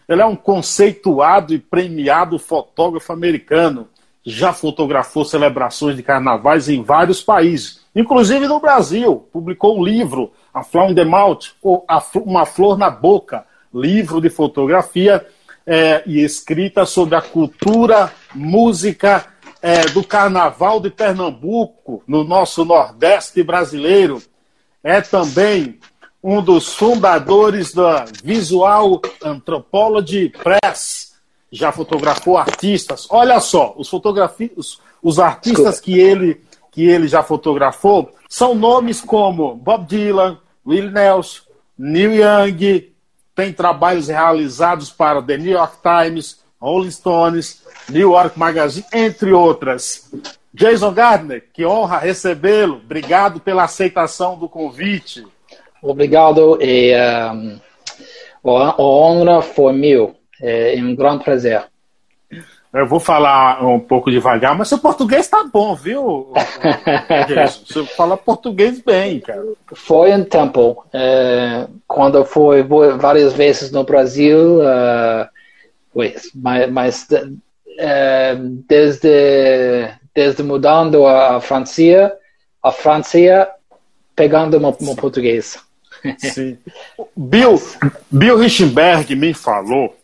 [0.08, 3.88] Ele é um conceituado e premiado fotógrafo americano.
[4.24, 9.28] Já fotografou celebrações de carnavais em vários países, inclusive no Brasil.
[9.34, 11.84] Publicou um livro, A Flower in the Mouth, ou
[12.24, 13.44] Uma Flor na Boca,
[13.74, 15.26] livro de fotografia
[15.66, 19.26] é, e escrita sobre a cultura, música
[19.62, 24.22] é, do Carnaval de Pernambuco, no nosso Nordeste brasileiro.
[24.84, 25.80] É também
[26.24, 31.14] um dos fundadores da Visual Anthropology Press.
[31.52, 33.08] Já fotografou artistas.
[33.10, 39.56] Olha só, os, os, os artistas que ele, que ele já fotografou são nomes como
[39.56, 41.42] Bob Dylan, Will Nelson,
[41.78, 42.94] Neil Young,
[43.34, 50.10] tem trabalhos realizados para The New York Times, Rolling Stones, New York Magazine, entre outras.
[50.54, 52.82] Jason Gardner, que honra recebê-lo.
[52.84, 55.26] Obrigado pela aceitação do convite.
[55.82, 56.94] Obrigado e
[58.44, 60.16] um, a honra foi meu.
[60.42, 61.64] É um grande prazer.
[62.72, 66.34] Eu vou falar um pouco devagar, mas seu português está bom, viu?
[67.66, 69.44] Você fala português bem, cara.
[69.74, 70.86] Foi um tempo.
[70.94, 72.62] É, quando fui
[73.00, 75.28] várias vezes no Brasil, uh,
[75.96, 77.26] mas, mas é,
[78.68, 82.18] desde, desde mudando a França,
[82.62, 83.50] a França
[84.16, 85.58] pegando o português.
[86.18, 86.58] Sim.
[87.16, 87.62] Bill,
[88.12, 89.96] Bill Richenberg me falou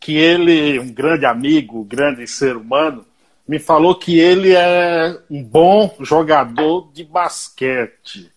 [0.00, 3.04] que ele, um grande amigo, um grande ser humano,
[3.46, 8.30] me falou que ele é um bom jogador de basquete.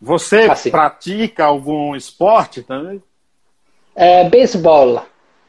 [0.00, 0.70] Você assim.
[0.70, 3.02] pratica algum esporte também?
[3.94, 5.04] É, beisebol.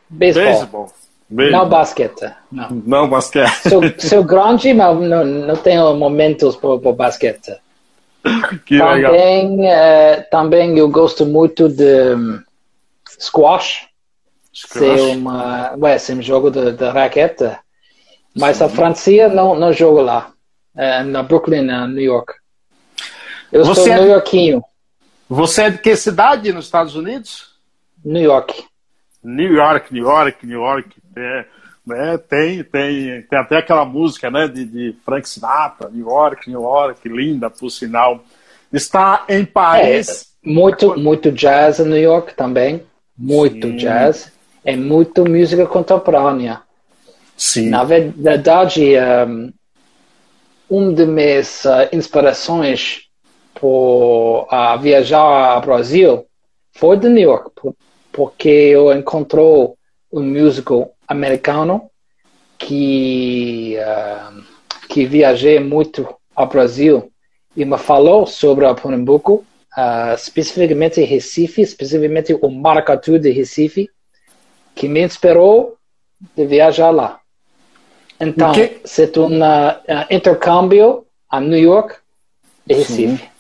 [0.10, 0.92] Beisebol.
[1.30, 2.32] Não basquete.
[2.52, 3.70] Não, não basquete.
[3.70, 7.56] Sou, sou grande, mas não, não tenho momentos para basquete.
[8.66, 9.72] Que também, legal.
[9.72, 12.42] É, também eu gosto muito de um,
[13.20, 13.88] squash.
[14.52, 17.56] Ser uma, ué, um jogo de, de raquete.
[18.36, 18.64] Mas Sim.
[18.64, 20.32] a França não, não jogo lá.
[20.76, 22.34] É, na Brooklyn, na New York.
[23.52, 24.64] Eu Você sou é Yorkinho.
[25.30, 27.56] Você é de que cidade nos Estados Unidos?
[28.04, 28.66] New York.
[29.24, 30.90] New York, New York, New York.
[31.16, 31.46] É,
[31.92, 36.62] é, tem, tem, tem até aquela música né, de, de Frank Sinatra, New York, New
[36.62, 38.24] York, linda, por sinal.
[38.72, 40.34] Está em Paris.
[40.44, 42.84] É, muito, muito jazz em New York também.
[43.18, 43.76] Muito Sim.
[43.78, 44.32] jazz
[44.66, 46.62] é muito música contemporânea.
[47.38, 47.70] Sim.
[47.70, 48.96] Na verdade,
[49.28, 49.54] um,
[50.70, 53.04] uma das minhas uh, inspirações
[53.62, 56.26] uh, viajar ao Brasil
[56.74, 57.52] foi de New York,
[58.12, 59.44] porque eu encontrei
[60.12, 61.90] um músico americano
[62.58, 64.44] que uh,
[64.88, 67.12] que viajei muito ao Brasil
[67.56, 69.46] e me falou sobre o Pernambuco,
[69.78, 73.90] uh, especificamente Recife, especificamente o maracatu de Recife,
[74.74, 75.78] que me inspirou
[76.36, 77.20] de viajar lá.
[78.20, 78.82] Então, que...
[78.86, 81.96] c'est um uh, intercâmbio a New York
[82.68, 83.18] e Recife.
[83.18, 83.35] Sim.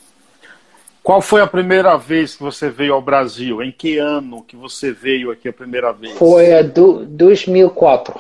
[1.06, 3.62] Qual foi a primeira vez que você veio ao Brasil?
[3.62, 6.18] Em que ano que você veio aqui a primeira vez?
[6.18, 8.20] Foi em 2004.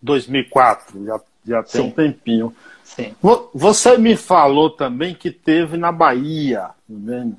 [0.00, 1.88] 2004, já, já tem Sim.
[1.88, 2.54] um tempinho.
[2.84, 3.16] Sim.
[3.52, 7.36] Você me falou também que teve na Bahia, tá vendo?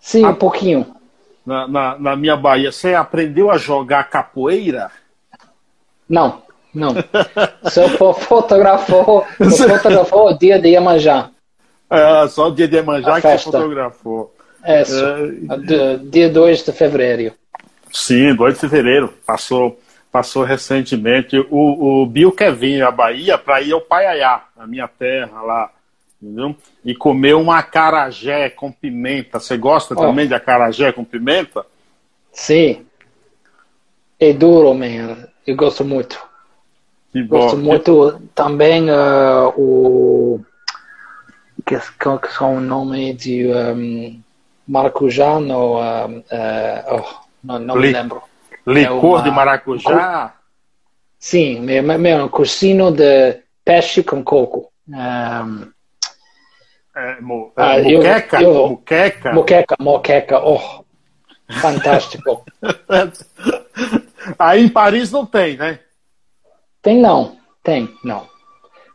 [0.00, 0.30] Sim, a...
[0.30, 0.96] um pouquinho
[1.44, 4.90] na, na, na minha Bahia, você aprendeu a jogar capoeira?
[6.08, 6.40] Não,
[6.74, 6.94] não.
[7.62, 11.30] Você fotografou, fotografou o dia de Iemanjá.
[11.90, 14.34] É, só o dia de Iemanjá que fotografou.
[14.62, 17.34] É, é, dia 2 de fevereiro.
[17.92, 19.12] Sim, 2 de fevereiro.
[19.26, 19.80] Passou,
[20.12, 21.36] passou recentemente.
[21.50, 25.70] O, o Bill quer vir à Bahia para ir ao Paiaiá, a minha terra lá
[26.22, 26.54] entendeu?
[26.84, 29.40] E comer um acarajé com pimenta.
[29.40, 29.96] Você gosta oh.
[29.96, 31.64] também de acarajé com pimenta?
[32.32, 32.84] Sim.
[34.18, 35.28] É duro, man.
[35.46, 36.20] Eu gosto muito.
[37.12, 37.62] Que gosto bom.
[37.62, 40.40] muito também uh, o
[41.78, 44.20] que, que são o nome de um,
[44.66, 46.22] maracujá no, uh, uh,
[46.90, 47.04] oh,
[47.44, 48.22] não, não Li, me lembro.
[48.66, 50.34] Licor é uma, de maracujá?
[51.18, 54.70] Sim, meu, meu, cursinho de peixe com coco.
[54.88, 55.70] Um,
[56.96, 59.32] É, mo, é, ah, muqueca, eu, eu, muqueca.
[59.32, 60.84] Muqueca, muqueca, oh,
[61.60, 62.44] fantástico.
[64.38, 65.78] Aí em Paris não tem, né?
[66.82, 68.29] Tem não, tem não.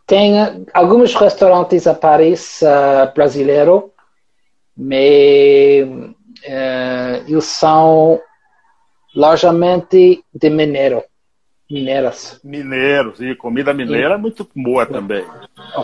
[0.06, 3.92] Tem uh, alguns restaurantes a Paris uh, brasileiro,
[4.78, 8.22] mas uh, eles são
[9.16, 11.04] largamente de mineiro.
[11.69, 12.40] Mineiras.
[12.44, 15.25] Mineiros, e comida mineira é muito boa também.
[15.75, 15.84] Oh,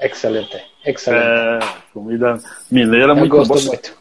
[0.00, 1.24] excelente, excelente.
[1.24, 1.58] É,
[1.92, 2.38] comida
[2.70, 3.60] mineira é muito boa.
[3.60, 3.96] Muito.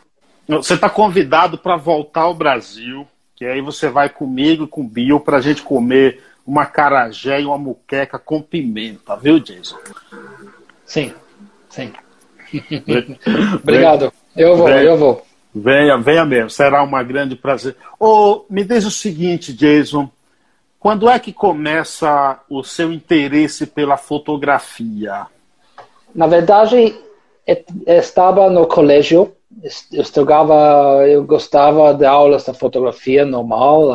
[0.47, 4.87] Você está convidado para voltar ao Brasil, que aí você vai comigo e com o
[4.87, 9.77] Bill para a gente comer uma carajé e uma muqueca com pimenta, viu, Jason?
[10.85, 11.13] Sim,
[11.69, 11.93] sim.
[13.61, 14.11] Obrigado.
[14.35, 15.25] Eu vou, venha, eu vou.
[15.53, 16.49] Venha, venha mesmo.
[16.49, 17.75] Será um grande prazer.
[17.99, 20.09] Oh, me diz o seguinte, Jason.
[20.79, 25.27] Quando é que começa o seu interesse pela fotografia?
[26.13, 26.95] Na verdade,
[27.45, 29.31] eu estava no colégio,
[29.91, 33.91] eu estudava, eu gostava de aulas de fotografia normal,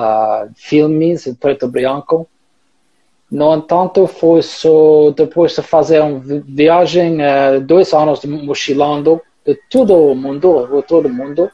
[0.54, 2.28] filmes em preto e branco.
[3.30, 9.54] No entanto, foi só depois de fazer uma viagem, uh, dois anos de mochilando de
[9.68, 11.50] todo o mundo, de todo mundo.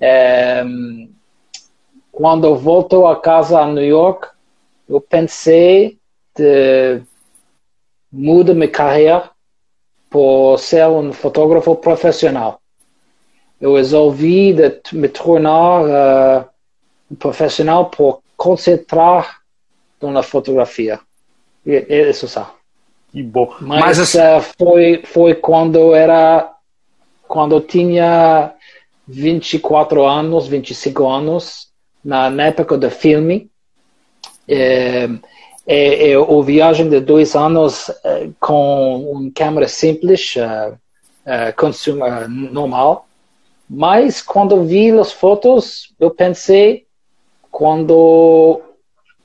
[0.00, 1.10] Um,
[2.10, 4.28] quando eu volto a casa a New York,
[4.88, 5.98] eu pensei
[6.36, 7.02] de
[8.10, 9.30] mudar minha carreira
[10.10, 12.60] por ser um fotógrafo profissional.
[13.58, 16.48] Eu resolvi de me tornar uh,
[17.10, 19.41] um profissional por concentrar
[20.10, 21.00] na fotografia.
[21.64, 22.54] E, é isso só.
[23.12, 23.54] Que bom.
[23.60, 26.50] Mas, Mas uh, foi foi quando era
[27.28, 28.52] quando eu tinha
[29.06, 31.68] 24 anos, 25 anos,
[32.04, 33.50] na, na época do filme.
[34.48, 35.08] É,
[35.66, 42.28] é, é o viagem de dois anos é, com uma câmera simples, uh, uh, consumer
[42.28, 43.06] normal.
[43.68, 46.84] Mas quando vi as fotos, eu pensei
[47.50, 48.60] quando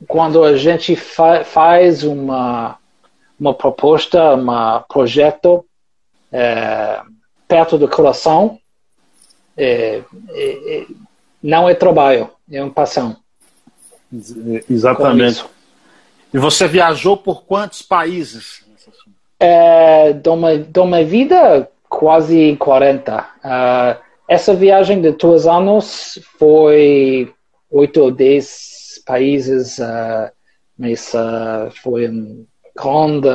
[0.06, 2.78] quando a gente fa faz uma
[3.40, 5.64] uma proposta, um projeto
[6.32, 7.02] é,
[7.48, 8.60] perto do coração,
[9.56, 10.86] é, é,
[11.42, 13.16] não é trabalho, é uma paixão.
[14.70, 15.46] Exatamente.
[16.34, 18.66] E você viajou por quantos países?
[19.40, 23.18] É, de, uma, de uma vida, quase 40.
[23.18, 23.98] Uh, ah,
[24.28, 27.32] essa viagem de dois anos foi
[27.70, 30.32] oito ou dez países, uh,
[31.14, 32.46] uh, foi um
[32.76, 33.30] grande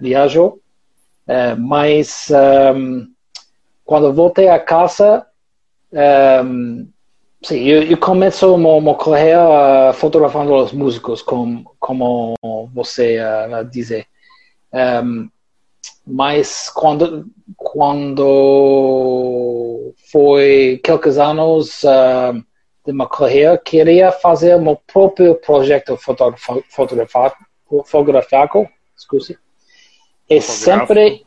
[0.00, 0.42] viagem.
[0.42, 2.28] Uh, mas
[2.74, 3.06] um,
[3.84, 5.26] quando voltei a casa,
[6.44, 6.88] um,
[7.42, 12.34] sim, eu, eu começo uma, uma carreira fotografando os músicos, como, como
[12.72, 14.06] você uh, dizer.
[14.72, 15.28] Um,
[16.06, 17.26] mas quando
[17.56, 18.32] quando
[20.10, 22.44] foi poucos anos uh,
[22.86, 29.36] de uma carreira, queria fazer meu próprio projeto fotográfico, fotográfico, excuse.
[30.30, 31.26] E sempre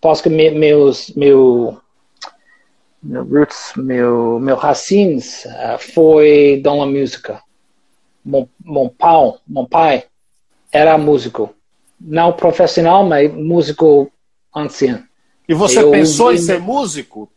[0.00, 1.78] porque meus meu
[3.00, 7.40] meu roots, meu meu racines uh, foi da música.
[8.24, 10.04] Meu, meu pai, meu pai
[10.72, 11.54] era músico,
[12.00, 14.10] não profissional, mas músico
[14.54, 15.02] ancião.
[15.48, 17.30] E você eu, pensou em ser músico?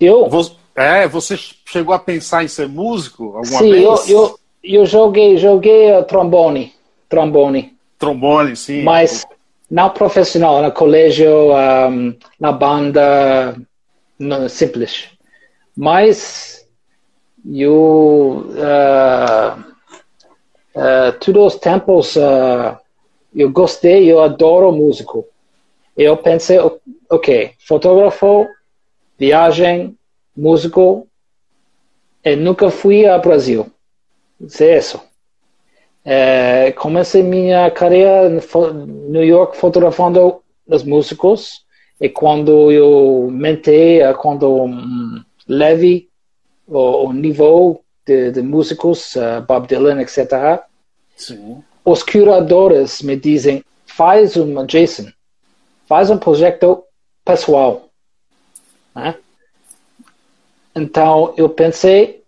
[0.00, 0.28] Eu?
[0.74, 4.00] É, você chegou a pensar em ser músico alguma sim, vez?
[4.00, 6.72] Sim, eu, eu, eu, joguei, joguei uh, trombone,
[7.08, 7.76] trombone.
[7.98, 8.82] Trombone, sim.
[8.82, 9.24] Mas
[9.70, 13.56] não profissional, no colégio, um, na banda,
[14.18, 15.08] no, simples.
[15.76, 16.66] Mas
[17.44, 19.60] eu, uh,
[20.74, 22.76] uh, todos os tempos, uh,
[23.34, 25.26] eu gostei, eu adoro músico.
[25.96, 26.58] Eu pensei,
[27.08, 28.46] ok, fotógrafo,
[29.18, 29.96] viagem,
[30.36, 31.06] músico,
[32.24, 33.70] e nunca fui ao Brasil.
[34.60, 35.00] É isso.
[36.04, 41.64] É, comecei minha carreira em New York fotografando os músicos
[42.00, 46.08] e quando eu mentei, é quando um, leve
[46.66, 50.62] o, o nível de, de músicos, uh, Bob Dylan, etc.
[51.16, 51.62] Sim.
[51.84, 55.10] Os curadores me dizem, faz um, Jason,
[55.86, 56.84] faz um projeto
[57.24, 57.88] pessoal.
[58.94, 59.14] Né?
[60.74, 62.24] Então eu pensei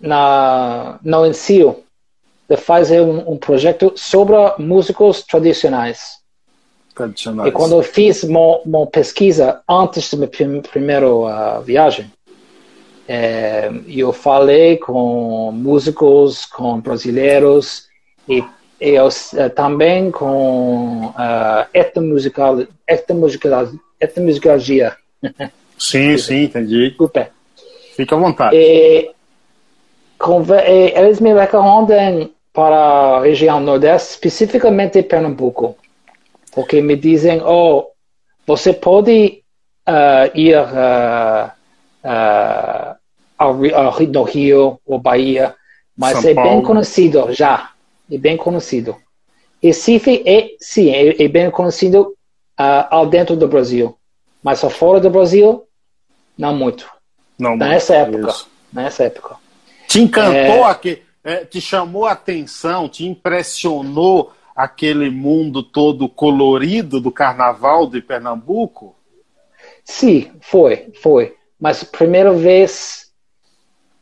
[0.00, 1.76] na, no ensino
[2.48, 6.18] de fazer um, um projeto sobre músicos tradicionais.
[6.94, 7.48] tradicionais.
[7.48, 12.10] E quando eu fiz uma, pesquisa antes da minha primeira uh, viagem,
[13.06, 17.88] é, eu falei com músicos, com brasileiros,
[18.28, 18.44] e
[18.80, 24.96] eu uh, também com uh, etnomusical, etnomusicologia.
[25.80, 26.90] Sim, sim, entendi.
[26.90, 27.30] Desculpa.
[27.96, 28.54] Fica à vontade.
[28.54, 29.10] E,
[30.20, 32.76] e, eles me recomendam para
[33.16, 35.76] a região Nordeste, especificamente Pernambuco,
[36.52, 37.86] porque me dizem, oh,
[38.46, 39.42] você pode
[39.88, 41.50] uh, ir uh,
[42.04, 42.96] uh,
[43.38, 45.54] ao, ao, no Rio ou Bahia,
[45.96, 46.50] mas São é Paulo.
[46.50, 47.70] bem conhecido já,
[48.12, 48.96] é bem conhecido.
[49.62, 52.14] Recife é, sim, é, é bem conhecido
[52.90, 53.96] ao dentro do Brasil,
[54.42, 55.66] mas fora do Brasil,
[56.36, 56.90] não muito.
[57.38, 58.48] Não nessa muito, época, isso.
[58.72, 59.36] nessa época.
[59.86, 60.70] Te encantou é...
[60.70, 68.00] aqui, é, te chamou a atenção, te impressionou aquele mundo todo colorido do carnaval de
[68.00, 68.94] Pernambuco?
[69.84, 71.34] Sim, foi, foi.
[71.58, 73.10] Mas primeira vez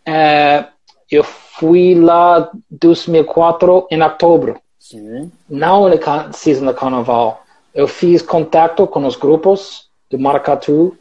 [0.04, 0.66] é,
[1.10, 4.60] eu fui lá 2004 em outubro.
[4.78, 5.30] Sim.
[5.48, 7.42] Não na season do carnaval.
[7.74, 10.96] Eu fiz contato com os grupos de Maracatu,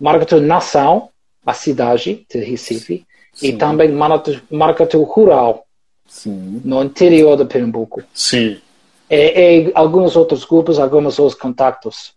[0.00, 1.10] Maracatu Nação,
[1.44, 3.48] a cidade de Recife, Sim.
[3.48, 3.92] e também
[4.50, 5.66] Maracatu Rural,
[6.06, 6.62] Sim.
[6.64, 8.02] no interior de Pernambuco.
[8.14, 8.58] Sim.
[9.10, 9.16] E,
[9.66, 12.12] e, alguns outros grupos, alguns outros contatos.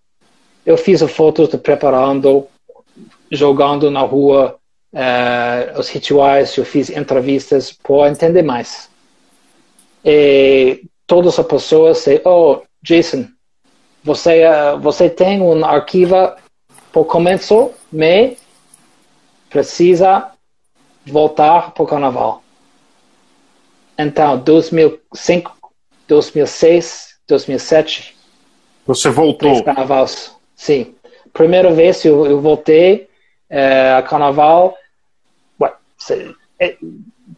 [0.65, 2.47] Eu fiz fotos de preparando,
[3.29, 4.57] jogando na rua
[4.93, 8.89] uh, os rituais, eu fiz entrevistas para entender mais.
[10.05, 13.27] E todas as pessoas dizem, oh, Jason,
[14.03, 16.15] você, uh, você tem um arquivo
[16.93, 18.37] para começo, mas
[19.49, 20.31] precisa
[21.05, 22.43] voltar para o carnaval.
[23.97, 25.57] Então, 2005,
[26.07, 28.15] 2006, 2007.
[28.85, 29.63] Você voltou?
[29.63, 30.35] carnavais.
[30.55, 30.95] Sim.
[31.33, 33.09] Primeira vez eu, eu voltei
[33.49, 34.77] é, a carnaval.
[35.59, 35.73] Ué,
[36.59, 36.77] é,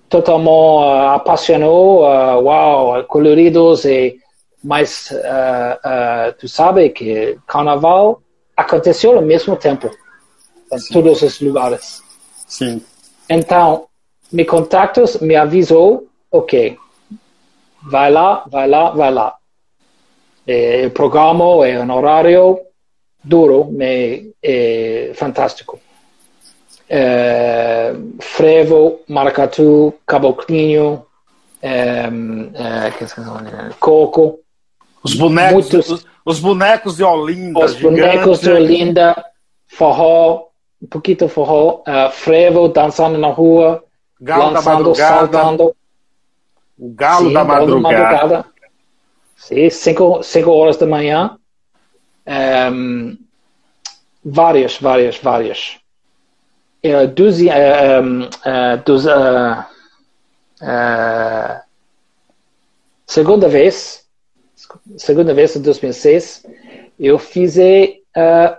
[0.09, 2.03] totalmente uh, apaixonou.
[2.03, 4.19] Uh, uau, coloridos e
[4.62, 8.21] mas uh, uh, tu sabe que carnaval
[8.55, 9.89] aconteceu ao mesmo tempo
[10.71, 10.93] em Sim.
[10.93, 12.01] todos os lugares.
[12.47, 12.81] Sim.
[13.29, 13.88] Então,
[14.31, 16.77] me contactos me avisou, ok,
[17.83, 19.35] vai lá, vai lá, vai lá.
[20.47, 22.59] É, o programa é um horário
[23.24, 25.79] duro, mas é fantástico.
[26.88, 31.03] É, frevo, maracatu, caboclinho,
[31.62, 32.91] é, é,
[33.79, 34.39] coco.
[35.05, 37.59] Os bonecos, muitos, os, os, bonecos de Olinda.
[37.63, 39.25] Os bonecos de Olinda,
[39.67, 40.47] forró,
[40.81, 43.83] um pouquinho forró, uh, frevo, dançando na rua,
[44.19, 45.75] Galo lançando, saltando.
[46.77, 48.03] O galo Sim, da madrugada.
[48.03, 48.45] madrugada.
[49.35, 51.38] Sim, cinco, cinco horas da manhã.
[52.27, 53.17] Um,
[54.24, 55.77] várias, várias, várias.
[56.83, 58.25] Uh, uh,
[60.62, 61.62] uh,
[63.05, 64.04] segunda vez,
[64.97, 66.45] segunda vez em 2006,
[67.00, 67.57] eu fiz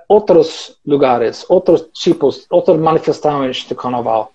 [0.08, 4.32] outros lugares, outros tipos, outras manifestações de carnaval.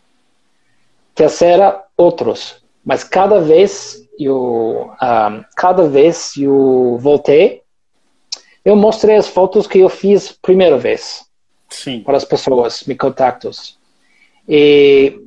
[1.14, 7.62] Terceira, outros mas cada vez eu, um, cada vez eu voltei,
[8.66, 11.26] eu mostrei as fotos que eu fiz primeira vez
[11.70, 12.02] Sim.
[12.02, 13.78] para as pessoas, me contatos.
[14.48, 15.20] E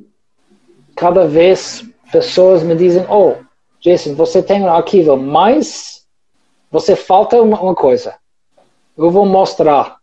[0.95, 3.35] cada vez pessoas me dizem, oh,
[3.79, 5.94] Jason, você tem um arquivo, mas
[6.75, 8.15] você falta uma, uma coisa.
[8.97, 9.97] Eu vou mostrar.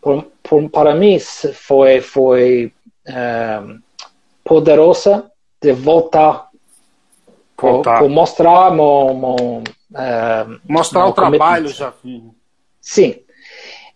[0.00, 2.72] Por, por, para mim foi foi
[3.08, 3.80] um,
[4.44, 5.28] poderosa
[5.60, 6.48] de voltar
[7.56, 9.64] por, por mostrar mo, mo,
[9.96, 11.92] é, mostrar o trabalho já
[12.80, 13.16] sim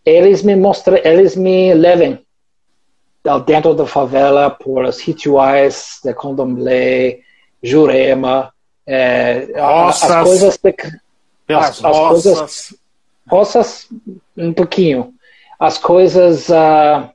[0.05, 2.19] eles me mostram eles me levam
[3.47, 7.21] dentro da favela por os rituais de condomblé
[7.62, 8.52] Jurema
[8.85, 10.57] é, as coisas
[11.59, 12.75] de, as, as coisas
[13.28, 13.88] roças
[14.37, 15.14] um pouquinho
[15.61, 17.07] as coisas uh,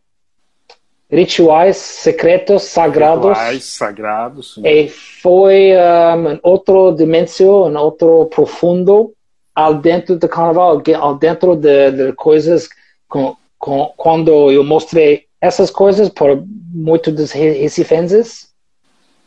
[1.09, 3.29] rituais secretos sagrados.
[3.29, 4.59] Rituais sagrados.
[4.63, 9.11] E foi um, outra dimensão, outro profundo
[9.55, 12.69] ao dentro do carnaval, ao dentro de, de coisas
[13.09, 16.37] com, com, quando eu mostrei essas coisas para
[16.71, 18.49] muitos dos recifenses,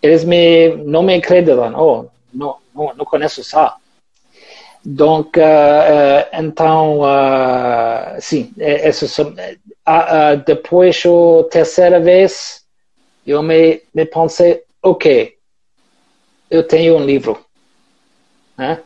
[0.01, 3.57] eles me não me acreditam, oh, não, não, não conheço isso.
[4.85, 12.65] Donc, uh, então, uh, sim, essas são, uh, depois a terceira vez,
[13.27, 15.35] eu me, me pensei, ok,
[16.51, 17.39] eu tenho um livro.
[18.57, 18.81] Né?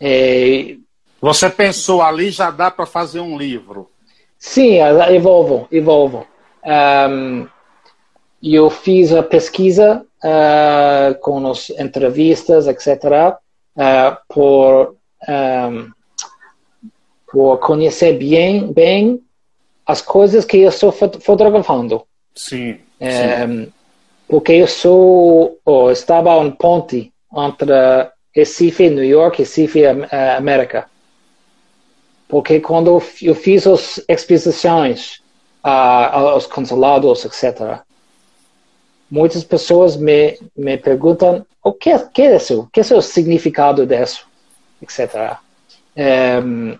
[0.00, 0.80] E,
[1.20, 3.90] Você pensou ali já dá para fazer um livro?
[4.38, 4.78] Sim,
[5.10, 6.26] evolvo, evolvo.
[6.64, 7.46] Um,
[8.42, 12.88] eu fiz a pesquisa uh, com as entrevistas, etc.
[13.76, 14.96] uh, por,
[15.28, 15.90] um,
[17.30, 19.22] por conhecer bem, bem
[19.86, 22.02] as coisas que eu estou fotografando.
[22.34, 22.78] Sim.
[23.00, 23.66] Um,
[24.28, 27.72] porque eu sou, oh, estava em ponte entre
[28.34, 29.82] Recife, New York, Recife,
[30.36, 30.86] América.
[32.28, 35.20] Porque quando eu fiz as exposições
[35.62, 35.68] uh,
[36.12, 37.80] aos consulados, etc.,
[39.10, 42.60] muitas pessoas me, me perguntam o que, que é isso?
[42.60, 44.26] O que é o significado disso?
[44.82, 45.38] Etc.
[46.44, 46.76] Um,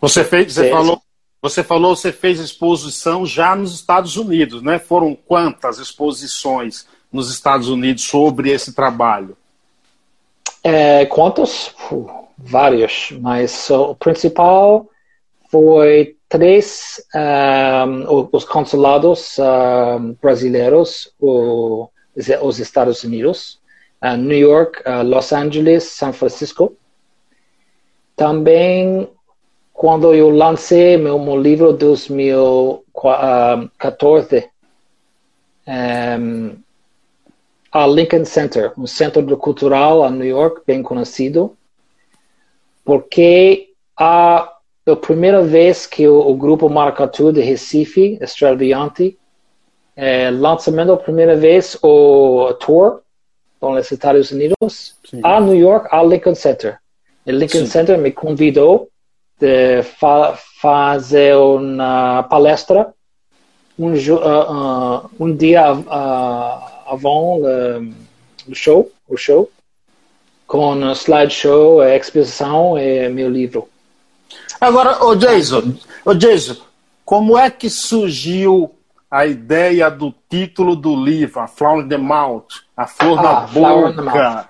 [0.00, 1.02] você fez, você falou,
[1.40, 4.78] você falou, você fez exposição já nos Estados Unidos, né?
[4.78, 9.36] Foram quantas exposições nos Estados Unidos sobre esse trabalho?
[10.62, 11.74] É, quantos?
[12.38, 14.88] vários, mas o principal
[15.50, 21.88] foi três um, os consulados um, brasileiros, o,
[22.42, 23.58] os Estados Unidos,
[24.02, 26.76] uh, New York, uh, Los Angeles, São Francisco.
[28.18, 29.08] Também,
[29.72, 34.50] quando eu lancei meu, meu livro 2014,
[35.68, 36.56] um,
[37.70, 41.56] a Lincoln Center, um centro cultural a New York bem conhecido,
[42.84, 44.52] porque a
[44.84, 49.16] a primeira vez que o, o grupo Maracatu de Recife, Estrela Diante,
[49.94, 53.00] é, lançamento a primeira vez o tour
[53.60, 55.20] nos Estados Unidos Sim.
[55.22, 56.80] a New York, a Lincoln Center.
[57.28, 57.66] O Lincoln Sim.
[57.66, 58.88] Center me convidou
[59.38, 62.92] de fa fazer uma palestra
[63.78, 67.40] um, uh, uh, um dia uh, avant
[68.48, 69.50] o show, o show,
[70.46, 73.68] com slideshow, exposição e meu livro.
[74.58, 76.56] Agora, o Jason, o Jason,
[77.04, 78.74] como é que surgiu
[79.10, 83.40] a ideia do título do livro, a Flower in the Mouth, a flor ah, na
[83.40, 84.48] boca?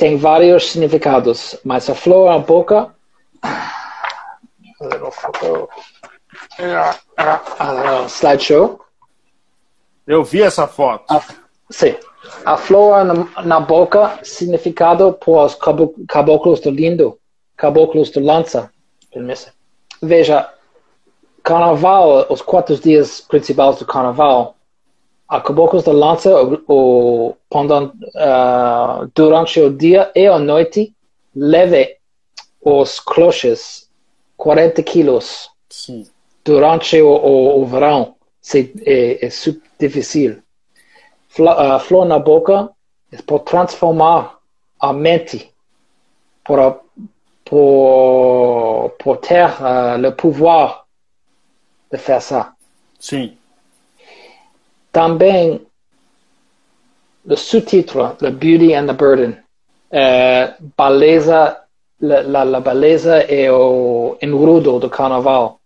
[0.00, 2.90] Tem vários significados, mas a flor na boca.
[8.08, 8.80] Slideshow.
[10.06, 11.04] Eu vi essa foto.
[11.12, 11.22] A,
[11.68, 11.94] sim.
[12.46, 15.54] A flor na, na boca, significado por os
[16.08, 17.18] caboclos do lindo,
[17.54, 18.72] caboclos do lança.
[20.00, 20.48] Veja,
[21.42, 24.56] carnaval, os quatro dias principais do carnaval,
[25.30, 26.34] a Caboclos da Lança,
[26.66, 30.92] o, pendant, uh, durante o dia e a noite,
[31.36, 31.98] leve
[32.60, 33.88] os cloches
[34.36, 36.04] 40 quilos Sim.
[36.44, 38.16] durante o, o, o verão.
[38.84, 40.42] É, é super difícil.
[41.28, 42.68] Fla, uh, flor na boca
[43.12, 44.36] é para transformar
[44.80, 45.48] a mente
[46.42, 46.76] para
[47.44, 50.86] pour ter uh, le pouvoir
[51.92, 52.52] de faire ça.
[52.98, 53.39] Sim.
[54.92, 55.66] Também,
[57.24, 59.36] o sous-titre, The Beauty and the Burden,
[59.90, 61.62] é, beleza,
[62.00, 65.60] la, la, beleza e o enrudo do carnaval.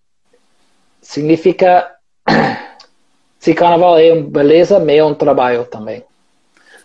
[1.01, 1.97] Significa,
[3.39, 6.05] se carnaval é uma beleza, é um trabalho também.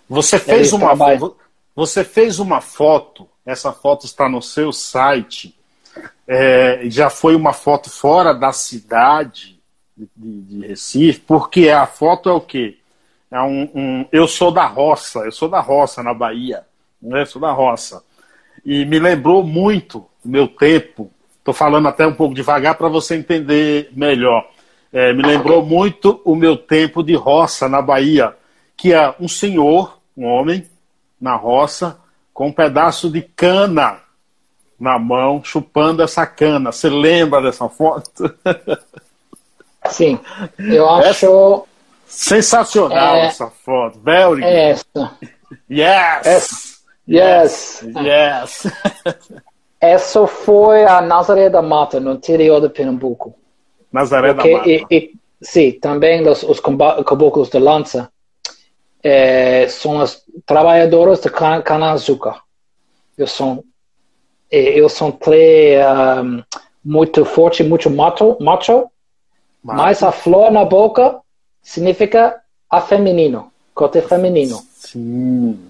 [0.10, 0.96] Você fez, uma,
[1.76, 5.58] você fez uma foto essa foto está no seu site.
[6.28, 9.59] É, já foi uma foto fora da cidade
[10.16, 12.78] de, de Recife, porque a foto é o quê?
[13.32, 16.64] É um, um, eu sou da roça, eu sou da roça na Bahia,
[17.02, 17.22] né?
[17.22, 18.04] Eu sou da roça.
[18.66, 21.12] E me lembrou muito o meu tempo.
[21.38, 24.50] Estou falando até um pouco devagar para você entender melhor.
[24.92, 28.36] É, me lembrou muito o meu tempo de roça na Bahia,
[28.76, 30.66] que é um senhor, um homem,
[31.22, 32.00] na roça,
[32.34, 34.00] com um pedaço de cana
[34.80, 36.72] na mão, chupando essa cana.
[36.72, 38.34] Você lembra dessa foto?
[39.90, 40.20] Sim,
[40.58, 41.66] eu acho.
[42.06, 44.00] Sensacional é, essa foto.
[44.00, 45.12] Very é essa.
[45.70, 46.82] Yes!
[47.08, 47.86] Yes!
[47.96, 48.68] Yes!
[49.80, 53.36] essa foi a Nazaré da Mata, no interior de Pernambuco.
[53.92, 54.70] Nazaré Porque, da Mata.
[54.70, 58.10] E, e, sim, também os, os caboclos de lança
[59.04, 62.42] é, são as trabalhadoras de cana-açúcar.
[63.18, 63.64] Eu sou,
[64.52, 66.44] eu sou um,
[66.84, 68.90] muito forte, muito macho, macho,
[69.64, 71.20] mas a flor na boca
[71.62, 74.62] significa a feminino, côté feminino.
[74.74, 75.70] Sim.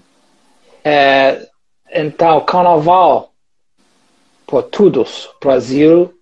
[0.84, 1.48] É,
[1.92, 3.32] então, carnaval,
[4.46, 6.14] por todos, Brasil,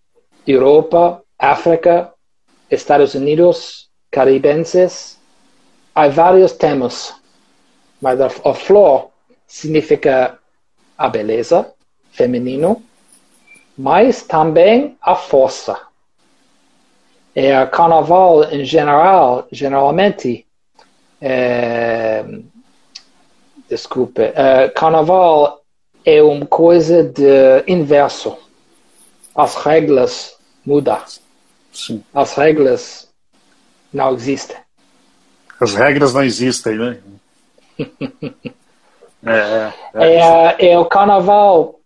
[0.47, 2.13] Europa, África,
[2.71, 5.19] Estados Unidos, caribenses,
[5.95, 7.15] há vários temas,
[8.01, 9.11] mas a, a flor
[9.47, 10.39] significa
[10.97, 11.73] a beleza,
[12.11, 12.83] feminino,
[13.77, 15.88] mas também a força.
[17.39, 20.45] A carnaval em geral, geralmente,
[21.21, 22.25] é,
[23.69, 25.63] desculpe, é, carnaval
[26.05, 28.37] é uma coisa de inverso.
[29.35, 31.01] As regras mudam.
[31.73, 32.03] Sim.
[32.13, 33.09] As regras
[33.93, 34.57] não existem.
[35.61, 36.99] As regras não existem, né?
[39.25, 41.79] é, é, é, é, o carnaval.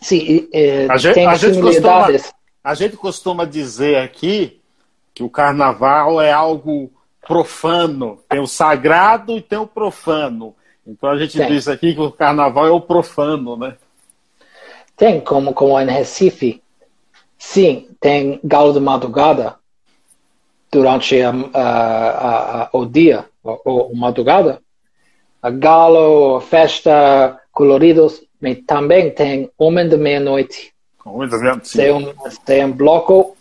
[0.00, 2.22] Sim, é, a gente, tem a similaridades.
[2.22, 4.57] Costuma, a gente costuma dizer aqui
[5.18, 6.92] que o carnaval é algo
[7.26, 8.20] profano.
[8.28, 10.54] Tem o sagrado e tem o profano.
[10.86, 11.48] Então a gente tem.
[11.48, 13.76] diz aqui que o carnaval é o profano, né?
[14.96, 16.62] Tem, como, como em Recife.
[17.36, 19.56] Sim, tem galo de madrugada
[20.70, 24.62] durante a, a, a, o dia, o, o madrugada.
[25.42, 30.72] A galo, festa, coloridos, mas também tem Homem da Meia-Noite.
[31.04, 33.36] Homem da Meia-Noite, Tem um, tem um bloco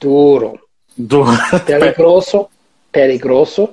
[0.00, 0.58] duro.
[1.06, 1.30] Duro.
[1.66, 2.48] Perigoso,
[2.90, 3.70] perigoso.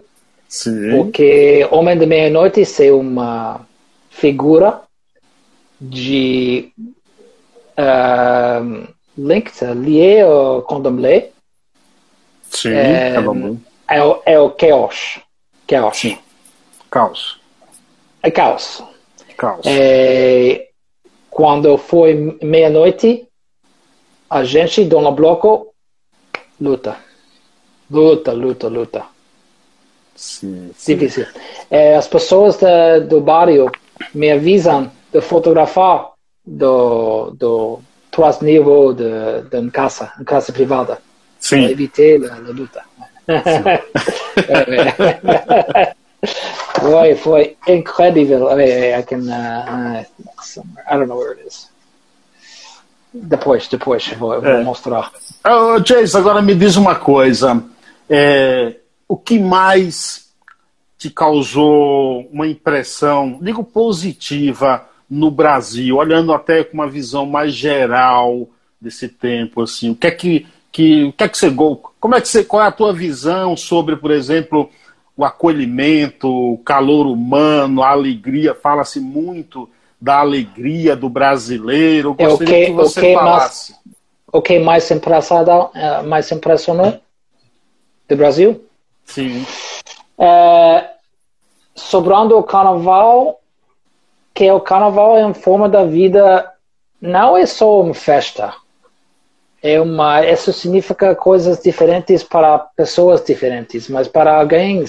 [0.48, 0.92] Sim.
[0.92, 3.66] Porque Homem da Meia-Noite é uma
[4.10, 4.82] figura
[5.80, 6.72] de
[7.78, 8.88] uh,
[9.18, 11.32] link, lié ou condomblé.
[12.50, 13.16] Sim, é,
[13.90, 15.20] é, o, é o caos.
[15.68, 15.98] Caos.
[15.98, 16.18] Sim.
[16.90, 17.40] Caos.
[18.24, 18.84] É caos.
[19.36, 19.66] Caos.
[19.66, 20.70] É,
[21.30, 23.28] quando foi meia-noite,
[24.30, 25.74] a gente, Dona Bloco,
[26.60, 27.07] luta.
[27.89, 29.06] Luta, luta, luta.
[30.15, 30.95] Sim, sim.
[30.95, 31.26] Difícil.
[31.69, 33.71] É, as pessoas da, do bairro
[34.13, 36.12] me avisam de fotografar
[36.45, 37.80] do, do
[38.41, 41.00] nível de, de casa, em casa privada.
[41.39, 41.62] Sim.
[41.62, 42.84] Para evitar a, luta.
[46.82, 48.52] foi, foi incrível.
[48.52, 50.04] I, mean, I can, uh, uh,
[50.89, 51.69] I don't know where it is.
[53.13, 54.63] Depois, depois vou, vou é.
[54.63, 55.12] mostrar.
[55.45, 57.63] Oh, Jace, agora me diz uma coisa.
[58.10, 58.76] É,
[59.08, 60.28] o que mais
[60.98, 68.48] te causou uma impressão, digo positiva, no Brasil, olhando até com uma visão mais geral
[68.80, 71.50] desse tempo, assim, o que é que, que, o que, é que você
[72.00, 74.70] como é que você, qual é a tua visão sobre, por exemplo,
[75.15, 82.13] o acolhimento, o calor humano, a alegria, fala-se muito da alegria do brasileiro.
[82.13, 83.72] Gostaria é o que, que você o que falasse.
[83.72, 83.82] Mais,
[84.32, 85.72] o que mais impressionou,
[86.06, 87.00] mais impressionou
[88.08, 88.65] do Brasil?
[89.06, 89.46] Sim.
[90.17, 90.89] É,
[91.76, 93.39] sobrando o carnaval,
[94.34, 96.52] que o carnaval é uma forma da vida,
[97.02, 98.54] não é só uma festa.
[99.62, 104.86] É uma, isso significa coisas diferentes para pessoas diferentes, mas para alguém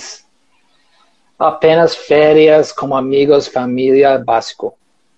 [1.39, 4.77] apenas férias com amigos, família, básico.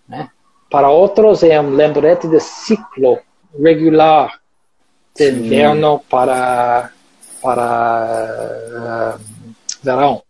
[0.08, 0.28] Né?
[0.70, 3.18] Para outros é um lembrete de ciclo
[3.58, 4.38] regular
[5.16, 5.46] de Sim.
[5.46, 6.92] inverno para
[7.40, 9.20] para uh,
[9.82, 10.22] verão.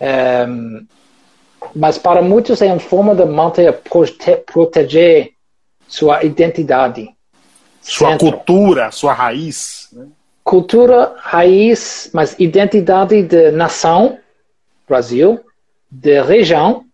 [0.00, 0.86] Um,
[1.74, 5.32] mas para muitos é uma forma de manter, prote, proteger
[5.86, 7.08] sua identidade.
[7.82, 8.32] Sua centro.
[8.32, 9.88] cultura, sua raiz.
[9.92, 10.06] Né?
[10.44, 14.18] Cultura, raiz, mas identidade de nação,
[14.86, 15.40] Brasil,
[15.90, 16.84] de região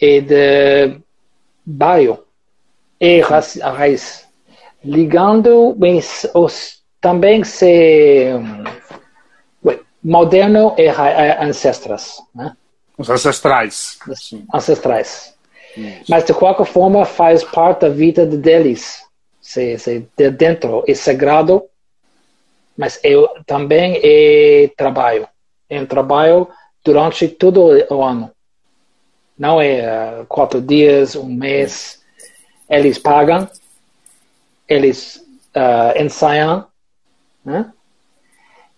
[0.00, 1.00] e de
[1.64, 2.24] bairro
[3.00, 3.22] e
[3.62, 4.26] a raiz.
[4.84, 5.76] Ligando
[6.34, 8.32] os, também se
[10.02, 12.18] moderno e ancestrais.
[12.34, 12.56] Né?
[12.96, 13.98] Os ancestrais.
[14.52, 15.34] Ancestrais.
[15.76, 16.04] Isso.
[16.08, 19.04] Mas de qualquer forma faz parte da vida deles.
[19.40, 21.64] Se, se de dentro é sagrado,
[22.76, 25.28] mas eu também é trabalho.
[25.68, 26.48] É um trabalho
[26.84, 28.30] durante todo o ano.
[29.38, 32.00] Não é uh, quatro dias, um mês.
[32.68, 33.48] Eles pagam,
[34.68, 35.24] eles
[35.56, 36.66] uh, ensaiam,
[37.44, 37.72] né?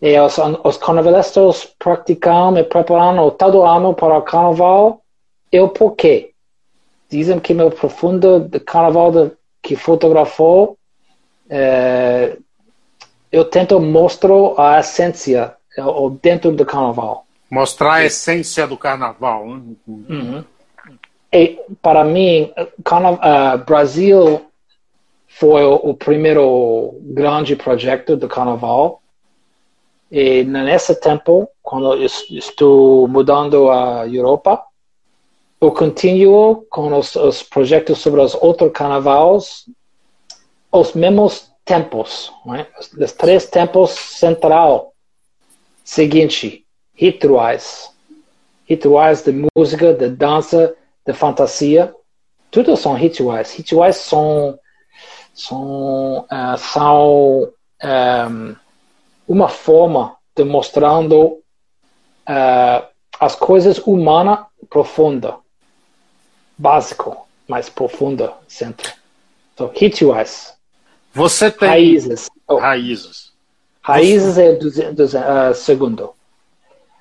[0.00, 5.02] E os, os carnavalistas praticam e preparam todo ano para o carnaval.
[5.52, 6.32] E o porquê?
[7.08, 10.78] Dizem que meu profundo de carnaval de, que fotografou,
[11.50, 12.38] é,
[13.30, 17.26] eu tento mostrar a essência o dentro do carnaval.
[17.50, 19.46] Mostrar a essência do carnaval.
[19.46, 19.62] Né?
[19.86, 20.44] Uhum.
[21.32, 22.52] E, para mim,
[22.84, 24.49] carnaval, uh, Brasil
[25.40, 29.00] foi o, primeiro grande projeto do carnaval
[30.10, 34.62] e nesse tempo, quando estou mudando a Europa,
[35.58, 39.64] eu continuo com os, os projetos sobre os outros carnavais,
[40.70, 42.66] os mesmos tempos, né?
[42.98, 44.92] os três tempos central
[45.82, 47.90] seguinte, rituais,
[48.66, 50.76] rituais de música, de dança,
[51.06, 51.94] de fantasia,
[52.50, 53.54] tudo são rituais.
[53.54, 54.59] Rituais são
[55.34, 57.48] são, uh, são um,
[57.82, 58.56] eh,
[59.26, 61.40] uma forma de mostrando
[62.28, 62.86] uh,
[63.18, 65.36] as coisas humanas profunda,
[66.56, 68.92] básico, mais profunda, centro.
[69.54, 70.54] Então, rituais.
[71.12, 72.28] Você tem raízes.
[72.46, 72.56] Oh.
[72.56, 73.32] Raízes.
[73.82, 76.12] Raízes é do uh, segundo.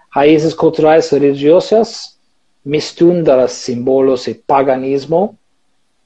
[0.09, 2.17] Raízes culturais e religiosas
[2.65, 5.37] misturam símbolos e paganismo,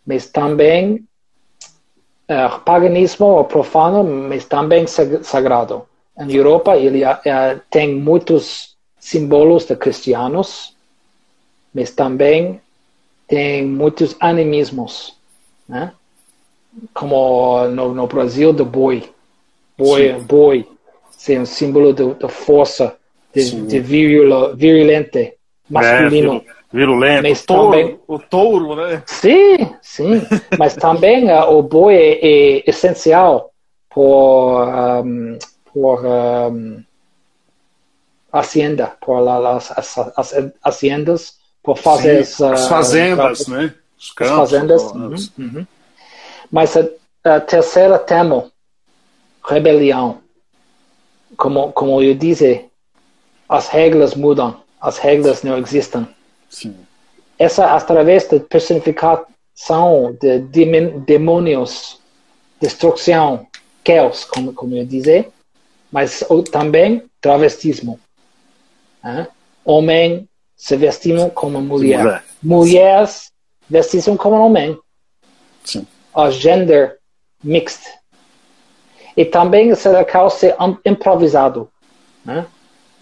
[0.05, 1.05] mas também
[2.29, 5.85] uh, paganismo ou profano, mas também sagrado.
[6.17, 7.11] Na Europa ele uh,
[7.69, 10.75] tem muitos símbolos de cristianos,
[11.73, 12.61] mas também
[13.27, 15.17] tem muitos animismos,
[15.67, 15.91] né?
[16.93, 19.09] como no, no Brasil do boi.
[19.77, 20.23] Boi, Sim.
[20.23, 20.67] boi,
[21.29, 22.95] é um símbolo da força,
[23.33, 25.33] de, de virula, virulente,
[25.69, 26.43] masculino.
[26.47, 29.03] É, virulento, mas touro, também, o touro, né?
[29.05, 30.21] Sim, sim,
[30.57, 33.51] mas também uh, o boi é, é essencial
[33.89, 34.67] por,
[35.05, 35.37] um,
[35.71, 36.83] por um,
[38.31, 40.33] hacienda, por la, as, as, as
[40.63, 43.73] haciendas por fazer as, as fazendas, né?
[43.97, 44.81] Os campos, as fazendas.
[44.91, 45.67] Uhum, uhum.
[46.51, 46.85] Mas a,
[47.23, 48.51] a, terceira tema,
[49.45, 50.21] rebelião.
[51.37, 52.65] Como, como eu disse,
[53.47, 56.07] as regras mudam, as regras não existem.
[56.53, 56.75] Sim.
[57.37, 60.39] Essa, através da personificação de
[61.05, 61.99] demônios,
[62.61, 63.47] destruição,
[63.83, 65.27] caos, como, como eu disse,
[65.91, 67.99] mas também travestismo.
[69.03, 69.27] Né?
[69.65, 72.03] Homem se vestimos como mulher.
[72.03, 72.23] mulher.
[72.41, 73.31] Mulheres
[73.67, 74.77] vestem como homem.
[75.65, 75.87] Sim.
[76.13, 76.99] O gender
[77.43, 77.83] mixed.
[79.17, 81.67] E também esse local ser improvisado.
[82.23, 82.45] Né?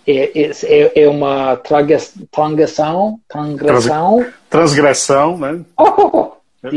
[0.08, 5.62] É, é, é uma transgressão, transgressão, transgressão, né?
[5.78, 6.32] Oh,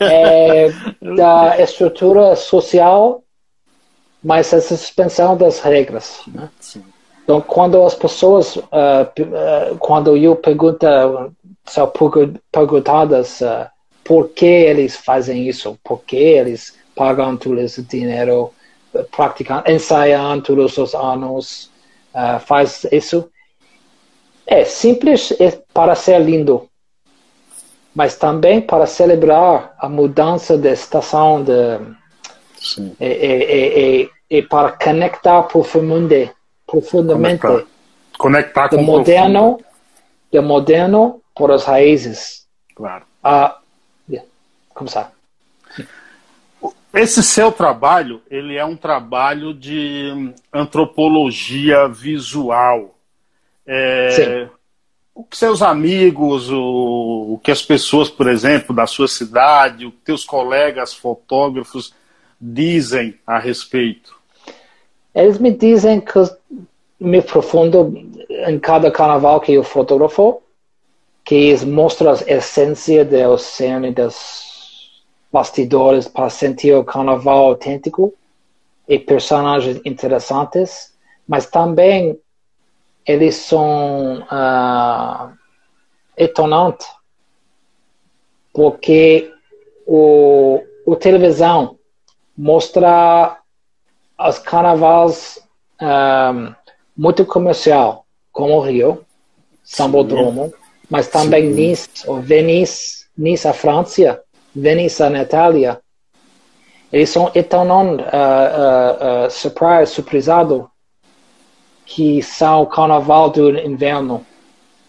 [0.00, 0.70] é,
[1.16, 3.22] da estrutura social,
[4.22, 6.20] mas essa suspensão das regras.
[6.28, 6.48] Né?
[6.60, 6.84] Sim.
[7.24, 10.86] Então, quando as pessoas, uh, uh, quando eu pergunto,
[11.64, 11.92] são
[12.50, 13.68] perguntadas uh,
[14.04, 18.52] por que eles fazem isso, por que eles pagam todo esse dinheiro,
[19.12, 21.69] praticam, ensaiam todos os anos,
[22.40, 23.30] faz isso,
[24.46, 26.68] é simples é para ser lindo,
[27.94, 31.52] mas também para celebrar a mudança de estação de,
[33.00, 36.32] e, e, e, e, para conectar profundamente
[36.66, 37.66] profundamente conectar,
[38.18, 39.58] conectar com o moderno,
[40.32, 42.46] do moderno por as raízes.
[42.74, 43.04] Claro.
[43.22, 43.58] Ah,
[44.08, 44.28] yeah.
[44.74, 45.12] começar.
[46.92, 52.96] Esse seu trabalho, ele é um trabalho de antropologia visual.
[53.64, 54.48] É.
[55.14, 59.92] O que seus amigos, o, o que as pessoas, por exemplo, da sua cidade, o
[59.92, 61.94] que teus colegas fotógrafos
[62.40, 64.18] dizem a respeito?
[65.14, 66.18] Eles me dizem que
[66.98, 67.94] me profundo
[68.28, 70.42] em cada carnaval que eu fotografo,
[71.24, 74.49] que mostra a essência da cena e dos
[75.32, 78.12] bastidores para sentir o carnaval autêntico
[78.88, 80.92] e personagens interessantes,
[81.26, 82.18] mas também
[83.06, 85.32] eles são uh,
[86.16, 86.86] etonantes
[88.52, 89.32] porque
[89.86, 91.78] o, o televisão
[92.36, 93.38] mostra
[94.18, 95.38] os carnavais
[95.80, 96.54] um,
[96.96, 99.04] muito comercial, como o Rio,
[99.62, 100.52] Sambodromo,
[100.88, 101.54] mas também Sim.
[101.54, 104.22] Nice, ou Venice, Nice, a França,
[104.54, 105.80] Venice, a Itália.
[106.92, 109.92] Eles são tão uh, uh, uh, surprise,
[111.86, 114.26] que são o carnaval do inverno,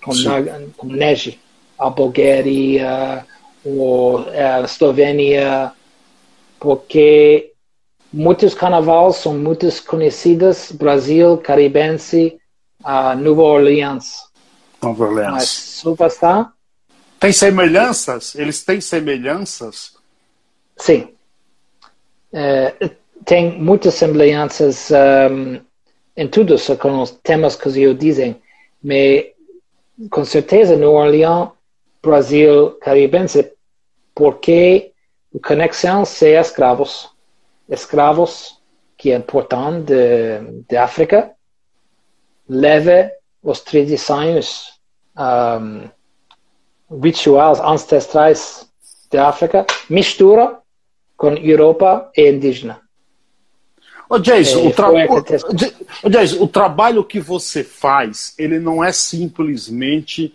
[0.04, 0.41] com, na,
[0.78, 1.39] com neve.
[1.78, 3.26] A Bulgária,
[3.65, 5.71] a Eslovênia,
[6.60, 7.52] porque
[8.13, 12.38] Muitos carnavais são muitos conhecidos, Brasil, Caribense,
[12.84, 14.24] uh, Nova Orleans.
[14.84, 15.32] Nova Orleans.
[15.32, 15.82] Mas.
[17.21, 18.34] Tem semelhanças?
[18.34, 19.95] Eles têm semelhanças?
[20.75, 21.13] Sim.
[22.34, 22.89] Uh,
[23.23, 24.89] tem muitas semelhanças
[25.31, 25.62] um,
[26.17, 28.41] em tudo com os temas que eu dizem,
[28.84, 29.25] mas
[30.10, 31.49] com certeza Nova Orleans,
[32.01, 33.53] Brasil, Caribense,
[34.15, 34.91] porque
[35.36, 37.12] a conexão é escravos
[37.69, 38.60] escravos
[38.97, 41.31] que importam de, de África,
[42.49, 43.12] leva
[43.43, 44.73] os tradições
[45.15, 45.88] um,
[47.01, 48.67] rituais ancestrais
[49.10, 50.60] de África, mistura
[51.15, 52.82] com Europa e indígena.
[54.10, 54.89] Ô Jason, é, o, tra...
[56.04, 60.34] o, Jason, o trabalho que você faz, ele não é simplesmente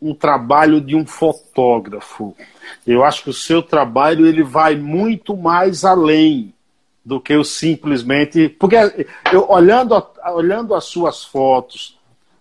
[0.00, 2.36] um trabalho de um fotógrafo.
[2.86, 6.54] Eu acho que o seu trabalho ele vai muito mais além
[7.04, 8.48] do que eu simplesmente.
[8.48, 8.76] Porque
[9.32, 10.00] eu olhando,
[10.32, 11.98] olhando as suas fotos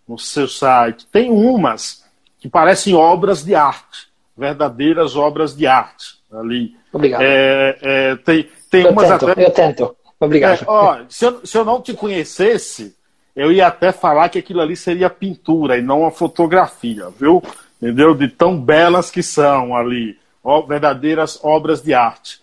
[0.07, 2.04] no seu site, tem umas
[2.45, 4.07] que parecem obras de arte.
[4.37, 6.75] verdadeiras obras de arte ali.
[6.93, 7.23] Obrigado.
[7.23, 9.45] É, é, tem tem eu umas tento, até...
[9.45, 9.95] Eu tento.
[10.19, 10.61] Obrigado.
[10.61, 12.95] É, ó, se, eu, se eu não te conhecesse,
[13.35, 17.41] eu ia até falar que aquilo ali seria pintura e não uma fotografia, viu?
[17.81, 18.13] Entendeu?
[18.13, 22.41] De tão belas que são ali, ó, verdadeiras obras de arte.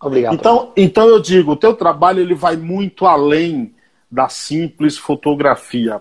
[0.00, 0.34] Obrigado.
[0.34, 3.74] Então, então eu digo, o teu trabalho ele vai muito além
[4.08, 6.00] da simples fotografia.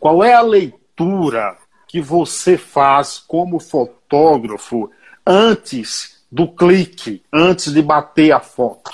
[0.00, 1.56] Qual é a leitura
[1.88, 4.90] que você faz como fotógrafo
[5.26, 8.90] antes do clique, antes de bater a foto?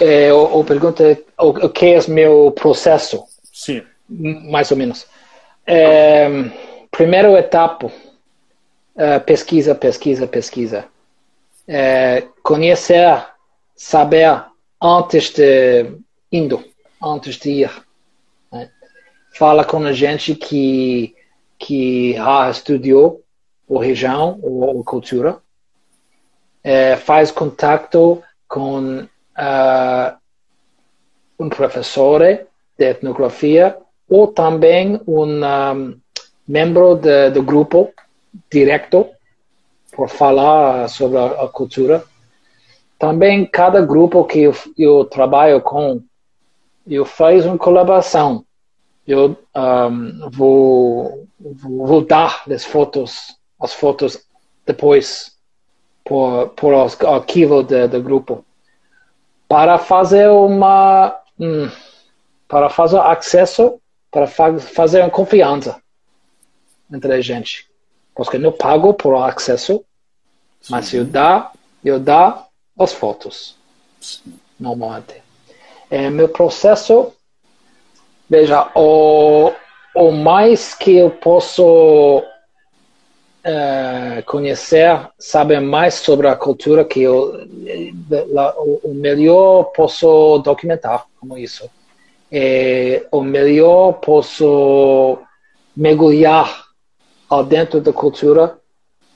[0.00, 3.24] É, o pergunta é o, o que é o meu processo?
[3.52, 3.82] Sim.
[4.08, 5.06] Mais ou menos.
[5.66, 6.28] É,
[6.90, 7.90] primeira etapa,
[8.96, 10.84] é, pesquisa, pesquisa, pesquisa.
[11.66, 13.24] É, conhecer,
[13.74, 14.44] saber
[14.82, 15.90] antes de
[16.30, 16.62] indo,
[17.02, 17.70] antes de ir.
[18.52, 18.68] Né?
[19.34, 21.14] Fala com a gente que
[21.64, 23.22] que já estudou
[23.74, 25.38] a região ou a cultura.
[26.62, 30.16] É, faz contato com uh,
[31.38, 36.00] um professor de etnografia ou também um, um
[36.46, 37.92] membro de, do grupo
[38.52, 39.06] direto
[39.92, 42.04] por falar sobre a, a, cultura.
[42.98, 46.02] Também cada grupo que eu, eu trabalho com,
[46.86, 48.43] eu faço uma colaboração.
[49.06, 54.18] Eu um, vou, vou dar as fotos, as fotos
[54.66, 55.34] depois
[56.04, 58.44] por, por arquivo do grupo
[59.48, 61.70] para fazer uma hum,
[62.46, 65.80] para fazer acesso para fa fazer uma confiança
[66.92, 67.68] entre a gente
[68.14, 69.84] porque não pago por acesso
[70.60, 70.72] Sim.
[70.72, 71.50] mas eu dá
[71.84, 72.46] eu dá
[72.78, 73.56] as fotos
[74.00, 74.38] Sim.
[74.58, 75.22] normalmente
[75.90, 77.12] é, meu processo
[78.28, 79.52] veja o
[79.94, 82.22] o mais que eu posso uh,
[84.26, 87.46] conhecer, saber mais sobre a cultura que eu
[88.32, 91.70] la, o, o, melhor posso documentar como isso.
[92.32, 95.18] E, o melhor posso
[95.76, 96.64] mergulhar
[97.48, 98.58] dentro da cultura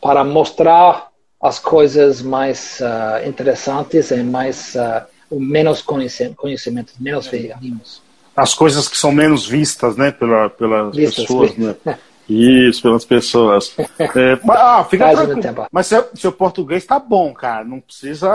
[0.00, 1.08] para mostrar
[1.40, 8.07] as coisas mais uh, interessantes e mais uh, menos conhecimento, conhecimento menos veículos.
[8.38, 11.74] As coisas que são menos vistas, né, pela, pelas vistas, pessoas, né?
[12.28, 13.74] Isso, pelas pessoas.
[13.98, 15.66] É, ah, fica tranquilo.
[15.72, 17.64] Mas seu, seu português tá bom, cara.
[17.64, 18.28] Não precisa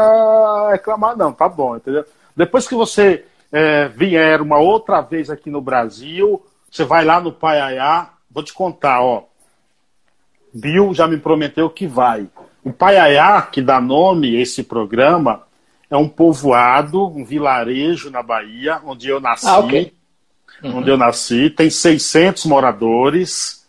[0.72, 1.32] reclamar, não.
[1.32, 2.04] Tá bom, entendeu?
[2.36, 7.32] Depois que você é, vier uma outra vez aqui no Brasil, você vai lá no
[7.32, 8.10] Paiaiá.
[8.32, 9.26] Vou te contar, ó.
[10.52, 12.28] Bill já me prometeu que vai.
[12.64, 15.44] O Paiaiá, que dá nome a esse programa,
[15.90, 19.48] é um povoado, um vilarejo na Bahia, onde eu nasci.
[19.48, 19.94] Ah, okay.
[20.64, 20.78] uhum.
[20.78, 21.50] Onde eu nasci.
[21.50, 23.64] Tem 600 moradores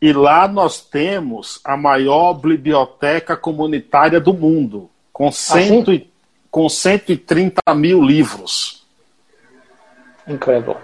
[0.00, 6.08] e lá nós temos a maior biblioteca comunitária do mundo, com, cento e,
[6.50, 8.86] com 130 mil livros.
[10.26, 10.76] Incrível.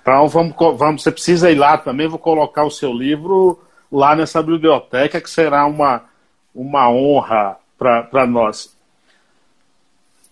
[0.00, 3.60] Então vamos, vamos, você precisa ir lá também, vou colocar o seu livro
[3.92, 6.04] lá nessa biblioteca, que será uma,
[6.54, 8.74] uma honra para nós.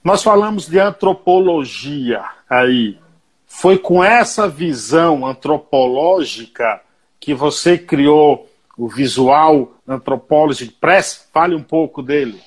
[0.03, 2.99] Nós falamos de antropologia aí.
[3.47, 6.81] Foi com essa visão antropológica
[7.19, 11.29] que você criou o Visual Anthropology Press.
[11.33, 12.41] Fale um pouco dele.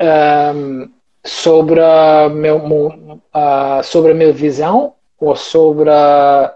[0.00, 0.90] Um,
[1.24, 6.54] sobre a meu uh, sobre a minha visão ou sobre a...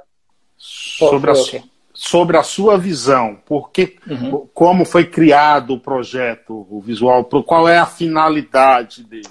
[0.57, 1.72] sobre a, okay.
[2.05, 4.49] Sobre a sua visão porque uhum.
[4.53, 9.29] como foi criado o projeto o visual qual é a finalidade dele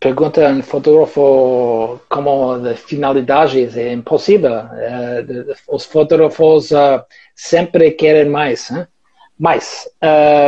[0.00, 4.54] pergunta um fotógrafo como a finalidade é impossível.
[4.54, 5.24] É,
[5.68, 7.02] os fotógrafos uh,
[7.34, 8.70] sempre querem mais.
[8.70, 8.88] Né?
[9.38, 9.88] Mas,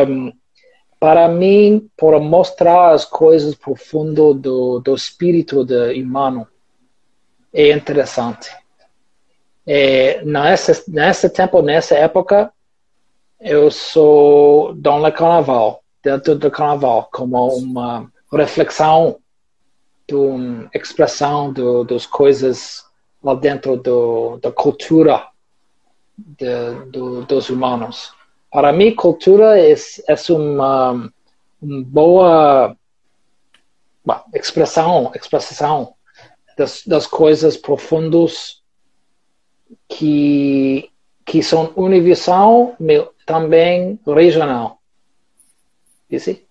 [0.09, 0.33] um,
[0.99, 6.47] para mim, para mostrar as coisas profundas do, do espírito do humano,
[7.53, 8.51] é interessante.
[9.67, 12.53] É, nesse, nesse tempo, nessa época,
[13.41, 19.19] eu sou no carnaval, dentro do carnaval, como uma reflexão
[20.09, 20.15] de
[20.73, 22.85] expressão do, das coisas
[23.23, 25.27] lá dentro do, da cultura
[26.17, 28.15] de, do, dos humanos.
[28.53, 31.11] Para mim, cultura é, é uma,
[31.61, 32.77] uma boa
[34.33, 35.95] expressão, expressão
[36.57, 38.56] das, das coisas profundas
[39.97, 40.91] que,
[41.25, 44.79] que são universal, mas também regional.
[46.11, 46.45] Disse?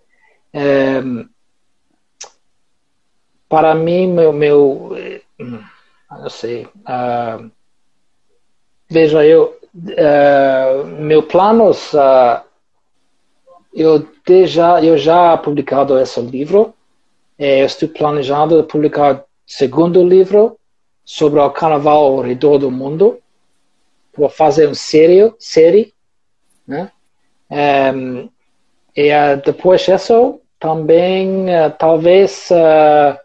[0.54, 1.28] Um,
[3.48, 4.92] para mim, meu, meu
[6.10, 7.52] não sei, uh,
[8.90, 12.44] veja, eu, uh, meu planos, uh,
[13.74, 14.08] eu
[14.46, 16.74] já eu já publicado esse livro.
[17.38, 20.58] Eu estou planejando publicar segundo livro
[21.04, 23.20] sobre o carnaval ao redor do mundo.
[24.18, 25.94] Vou fazer uma série, série
[26.68, 26.92] né?
[27.50, 28.30] Um,
[28.96, 33.18] e uh, depois disso, também uh, talvez uh,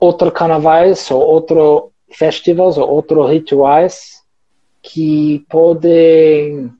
[0.00, 4.22] outros carnavais ou outros festivals ou outros rituais
[4.82, 6.72] que podem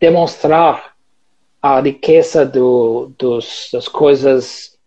[0.00, 0.94] demonstrar
[1.60, 4.78] a riqueza do, dos, das coisas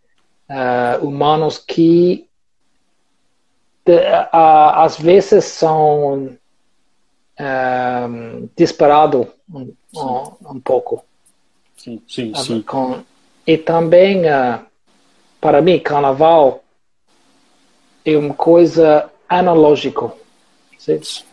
[0.49, 2.27] uh, humanas que
[3.85, 6.37] de, uh, às vezes são
[7.41, 9.73] uh, disparados um,
[10.45, 11.03] um, pouco.
[11.75, 12.61] Sim, sim, sim.
[12.61, 13.01] Com,
[13.45, 14.59] e também, uh,
[15.39, 16.63] para mim, carnaval
[18.05, 20.11] é uma coisa analógica,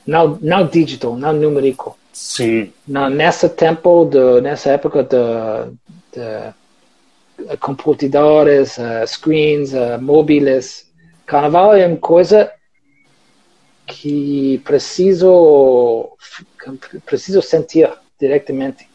[0.06, 1.96] não, não digital, não numérico.
[2.12, 2.72] Sim.
[2.86, 5.72] Na, nessa tempo, de, nessa época de,
[6.12, 10.86] de computadores, uh, screens, uh, móveis,
[11.26, 12.50] carnaval é uma coisa
[13.88, 16.10] que preciso
[17.06, 18.88] preciso sentir diretamente.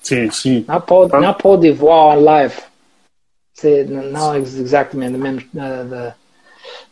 [0.00, 0.64] Sim, sim.
[0.68, 2.62] Não pode, não pode voar live.
[3.88, 6.14] Não é exatamente a mesma,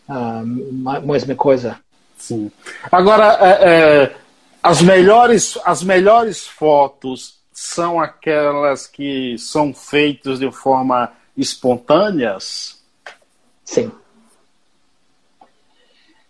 [0.09, 1.79] uh, uh, mesma coisa.
[2.19, 2.51] Sim.
[2.91, 4.17] Agora, é, é,
[4.62, 12.83] as, melhores, as melhores fotos são aquelas que são feitas de forma espontâneas?
[13.65, 13.93] Sim.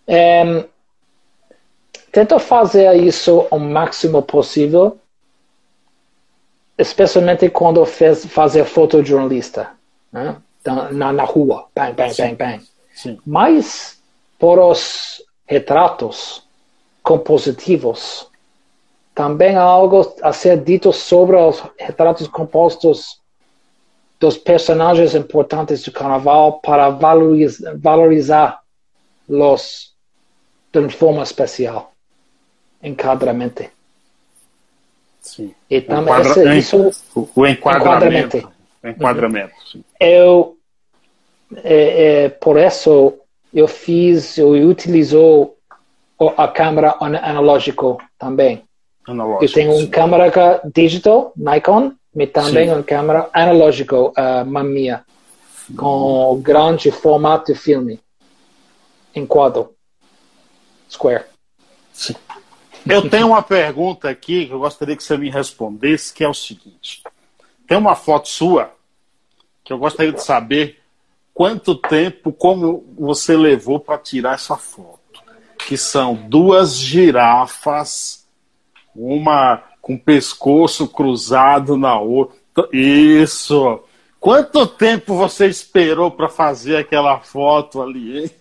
[0.07, 0.67] É,
[2.15, 4.97] tento fazer isso o máximo possível,
[6.79, 9.73] especialmente quando fez fazer fotojornalista,
[10.13, 10.37] né?
[10.93, 12.65] na, na rua, bang, bang, bang, bang.
[12.95, 13.19] Sim.
[13.27, 14.01] Mas
[14.39, 16.45] por os retratos
[17.03, 18.29] compositivos,
[19.13, 23.21] também há algo a ser dito sobre os retratos compostos
[24.21, 28.61] dos personagens importantes do carnaval para valorizar, valorizar
[29.29, 29.93] los
[30.73, 31.94] de forma especial
[32.85, 33.65] encadramento.
[35.21, 35.55] Sim.
[35.71, 36.57] E também Enquadra...
[36.57, 36.91] isso,
[37.35, 38.53] o enquadramento.
[38.85, 39.55] Enquadramento.
[39.73, 39.83] Sim.
[39.99, 40.57] Eu,
[41.57, 43.15] é, é, por isso,
[43.53, 45.57] eu fiz, eu utilizou
[46.37, 48.63] a câmera analógica também.
[49.07, 52.75] Analógico, eu tenho uma câmera digital, Nikon, mas também sim.
[52.75, 54.13] uma câmera analógica, uh,
[54.47, 55.05] Mamiya,
[55.77, 57.99] com grande formato de filme,
[59.15, 59.75] em quadro,
[60.91, 61.25] square.
[61.93, 62.15] Sim.
[62.87, 66.35] Eu tenho uma pergunta aqui que eu gostaria que você me respondesse, que é o
[66.35, 67.03] seguinte.
[67.67, 68.71] Tem uma foto sua
[69.63, 70.81] que eu gostaria de saber
[71.33, 75.01] quanto tempo, como você levou para tirar essa foto.
[75.67, 78.27] Que são duas girafas,
[78.95, 82.37] uma com pescoço cruzado na outra.
[82.73, 83.83] Isso!
[84.25, 88.25] Quanto tempo você esperou para fazer aquela foto ali?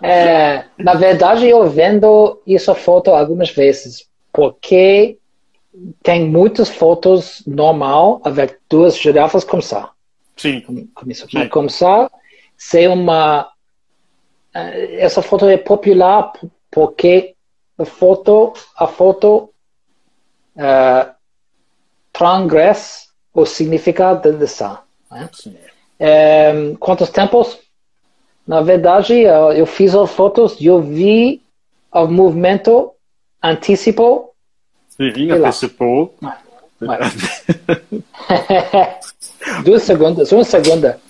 [0.00, 5.18] é, na verdade, eu vendo essa foto algumas vezes, porque
[6.00, 9.90] tem muitas fotos normal, avec duas girafas começar.
[10.36, 10.60] Sim.
[10.94, 11.26] Começar.
[11.28, 11.48] Sim.
[11.48, 12.08] começar,
[12.56, 13.50] ser uma.
[14.54, 16.34] Eh, essa foto é popular
[16.70, 17.34] porque
[17.76, 19.50] a foto, a foto
[20.54, 21.15] uh,
[22.16, 24.78] transgress o significado da lição.
[25.10, 25.28] Né?
[25.98, 27.58] É, quantos tempos?
[28.46, 31.42] Na verdade, eu fiz as fotos eu vi
[31.92, 32.92] o movimento
[33.42, 34.32] antecipo.
[34.88, 36.14] Sim, antecipou.
[39.64, 41.00] Duas segundos, uma segunda.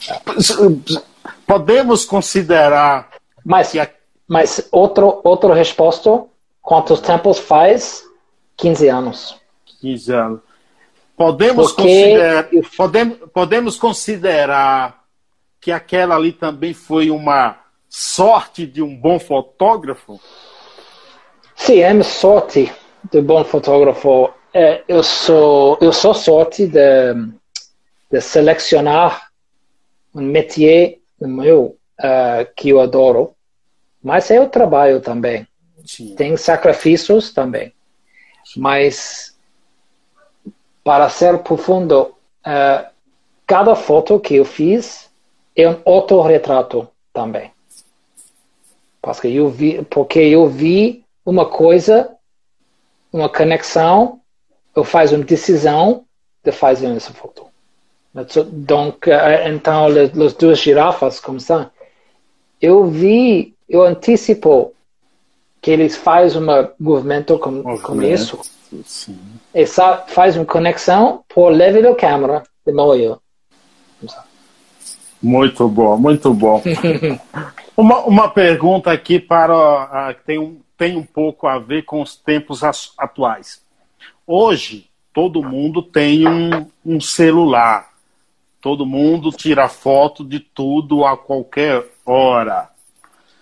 [1.46, 3.10] Podemos considerar.
[3.44, 3.88] Mas, a...
[4.26, 6.24] mas outro, outro resposta:
[6.62, 8.02] quantos tempos faz?
[8.56, 9.36] 15 anos.
[9.80, 10.40] 15 anos.
[11.16, 11.82] Podemos, Porque...
[11.82, 15.04] considerar, podemos, podemos considerar
[15.60, 17.58] que aquela ali também foi uma
[17.88, 20.20] sorte de um bom fotógrafo?
[21.54, 22.70] Sim, é uma sorte
[23.10, 24.30] de bom fotógrafo.
[24.52, 27.14] É, eu sou eu sou sorte de,
[28.10, 29.30] de selecionar
[30.14, 33.34] um métier meu uh, que eu adoro,
[34.02, 35.46] mas é o trabalho também.
[35.84, 36.14] Sim.
[36.14, 37.72] Tem sacrifícios também,
[38.44, 38.60] Sim.
[38.60, 39.35] mas
[40.86, 42.14] para ser profundo,
[42.46, 42.86] uh,
[43.44, 45.10] cada foto que eu fiz
[45.56, 47.50] é um autorretrato também.
[49.02, 52.14] Porque eu vi, porque eu vi uma coisa,
[53.12, 54.20] uma conexão,
[54.76, 56.04] eu faço uma decisão
[56.44, 57.46] de fazer essa foto.
[58.14, 58.94] Então,
[59.44, 59.86] então
[60.24, 61.68] as duas girafas, como são,
[62.62, 64.72] eu vi, eu antecipo
[65.60, 68.38] que eles fazem um movimento com, com isso.
[68.84, 69.18] Sim.
[69.54, 73.20] E faz uma conexão por level câmera de móvel.
[75.22, 76.62] Muito bom, muito bom.
[77.76, 82.16] uma, uma pergunta aqui para que tem um, tem um pouco a ver com os
[82.16, 82.62] tempos
[82.98, 83.62] atuais.
[84.26, 87.90] Hoje, todo mundo tem um, um celular.
[88.60, 92.68] Todo mundo tira foto de tudo a qualquer hora.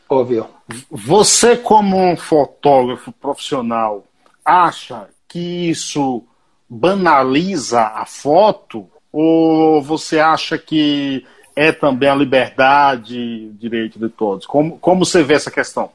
[0.09, 0.47] Óbvio.
[0.91, 4.05] Você, como um fotógrafo profissional,
[4.45, 6.22] acha que isso
[6.68, 8.89] banaliza a foto?
[9.12, 11.26] Ou você acha que
[11.57, 14.47] é também a liberdade, direito de todos?
[14.47, 15.91] Como, como você vê essa questão?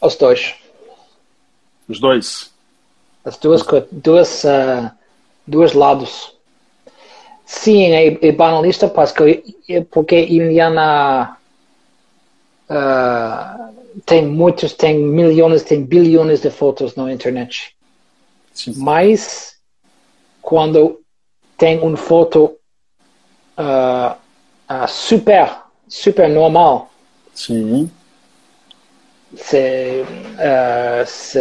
[0.00, 0.54] Os dois.
[1.86, 2.50] Os dois?
[3.22, 4.90] As duas, duas, uh,
[5.46, 6.34] dois lados.
[7.44, 9.42] Sim, é, é banalista porque,
[9.90, 11.36] porque Indiana
[12.70, 13.74] uh,
[14.06, 17.76] tem muitos, tem milhões, tem bilhões de fotos na internet.
[18.54, 18.74] Sim.
[18.76, 19.56] Mas
[20.40, 21.00] quando
[21.56, 22.56] tem uma foto
[23.58, 24.16] uh,
[24.68, 26.92] uh, super, super normal,
[27.34, 27.90] Sim.
[29.34, 31.38] Se, uh, se,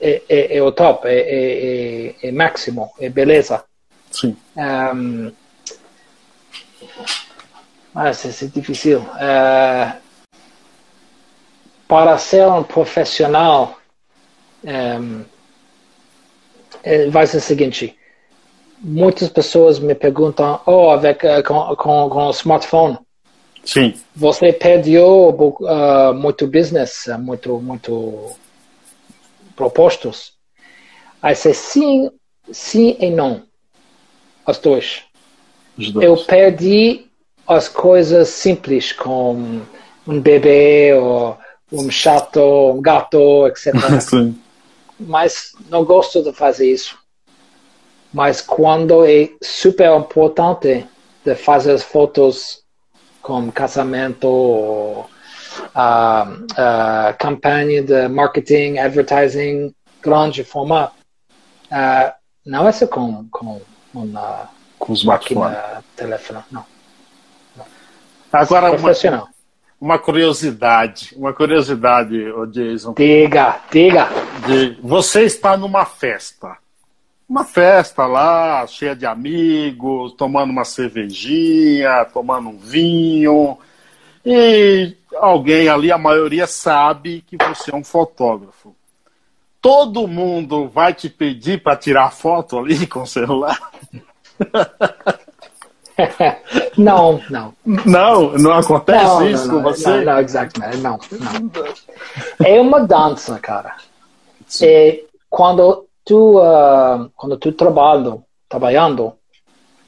[0.00, 3.64] é, é, é, o top, é, é, é, é máximo, é beleza.
[4.10, 4.36] Sim.
[4.56, 5.32] Um,
[7.94, 9.00] mas é difícil.
[9.00, 9.96] Uh,
[11.86, 13.78] para ser um profissional,
[14.64, 15.24] um,
[17.10, 17.96] vai ser o seguinte:
[18.80, 22.98] muitas pessoas me perguntam, oh, avec, com, com, com o smartphone,
[23.64, 23.94] Sim.
[24.16, 28.30] Você perdeu uh, muito business, muito, muito
[29.54, 30.32] propostos.
[31.22, 32.10] Aí você sim,
[32.50, 33.42] sim e não.
[34.46, 35.02] Os dois.
[35.76, 36.06] Os dois.
[36.06, 37.06] Eu perdi
[37.46, 39.62] as coisas simples, como
[40.06, 41.36] um bebê, ou
[41.72, 43.74] um chato, um gato, etc.
[44.00, 44.38] sim.
[45.00, 46.98] Mas não gosto de fazer isso.
[48.12, 50.86] Mas quando é super importante
[51.24, 52.62] de fazer as fotos
[53.22, 55.10] como casamento, ou,
[55.74, 60.94] uh, uh, campanha de marketing, advertising, grande formato.
[61.70, 62.12] Uh,
[62.44, 63.60] não é só com, com
[63.94, 64.48] uma
[64.78, 65.54] com smartphone.
[65.94, 66.64] telefone, não.
[68.32, 68.92] Agora, uma,
[69.80, 72.16] uma curiosidade, uma curiosidade,
[72.50, 72.94] Jason.
[72.94, 74.08] Diga, diga.
[74.46, 76.58] De, você está numa festa
[77.30, 83.56] uma festa lá, cheia de amigos, tomando uma cervejinha, tomando um vinho.
[84.26, 88.74] E alguém ali, a maioria sabe que você é um fotógrafo.
[89.62, 93.56] Todo mundo vai te pedir para tirar foto ali com o celular?
[96.76, 97.54] não, não.
[97.64, 99.90] Não, não acontece não, isso não, não, com você?
[99.90, 101.50] Não, não, exatamente, não, não.
[102.44, 103.76] É uma dança, cara.
[104.62, 109.12] É, quando tu, uh, quando tu trabalha, trabalhando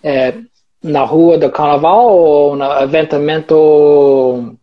[0.02, 0.34] é,
[0.82, 4.56] na rua do carnaval ou no eventamento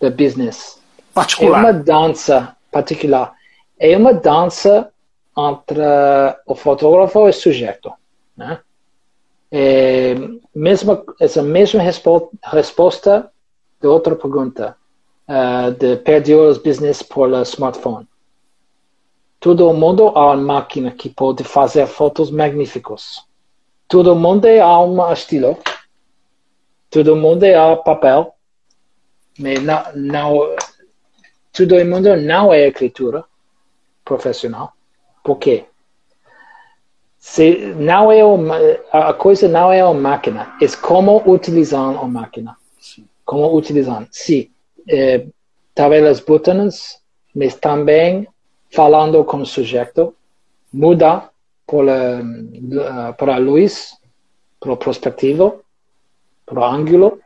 [0.00, 0.80] de business?
[1.14, 1.58] Particular.
[1.58, 3.32] É uma dança particular.
[3.78, 4.90] É uma dança
[5.38, 5.80] entre
[6.46, 7.92] o fotógrafo e o sujeito.
[8.36, 8.58] Né?
[9.50, 10.14] É,
[10.54, 13.30] mesma, essa mesma respo resposta
[13.80, 14.76] de outra pergunta,
[15.28, 18.08] uh, de perder os business por smartphone.
[19.38, 23.24] Todo mundo há uma máquina que pode fazer fotos magníficas.
[23.86, 25.56] Todo mundo há um estilo.
[26.90, 28.34] Todo mundo há papel.
[29.38, 30.56] Mas não, não,
[31.52, 33.24] todo mundo não é escritura
[34.04, 34.72] profissional.
[35.22, 35.66] Por quê?
[37.28, 38.56] Se não é uma,
[38.92, 42.56] a coisa não é uma máquina, é como utilizar uma máquina.
[42.78, 43.04] Sim.
[43.24, 44.06] Como utilizar.
[44.12, 44.48] Sim,
[44.88, 45.26] é,
[46.08, 47.02] os botões,
[47.34, 48.28] mas também
[48.70, 50.14] falando com o sujeito,
[50.72, 51.28] muda
[51.66, 53.98] para, para a luz,
[54.60, 55.62] para o prospectivo,
[56.46, 57.20] para o ângulo,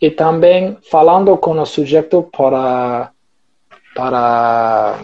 [0.00, 3.12] e também falando com o sujeito para,
[3.94, 4.98] para,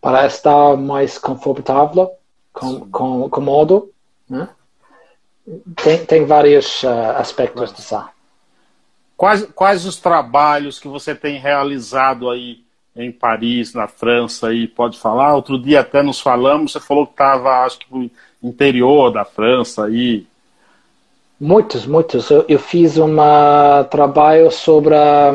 [0.00, 2.10] para estar mais confortável,
[2.52, 3.90] com, com, cômodo.
[4.28, 4.48] Né?
[5.82, 8.02] Tem, tem vários uh, aspectos disso.
[9.16, 12.60] Quais, quais os trabalhos que você tem realizado aí
[12.94, 15.34] em Paris, na França, aí pode falar?
[15.34, 18.10] Outro dia até nos falamos, você falou que estava, acho que no
[18.42, 20.26] interior da França aí.
[21.40, 22.30] Muitos, muitos.
[22.30, 23.16] Eu, eu fiz um
[23.90, 25.32] trabalho sobre a,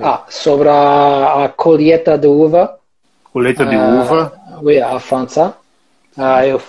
[0.00, 2.78] ah, sobre a, a colheita de uva.
[3.32, 4.32] Colheita de uh, uva?
[4.62, 5.56] Oui, a França.
[6.16, 6.62] Uh, eu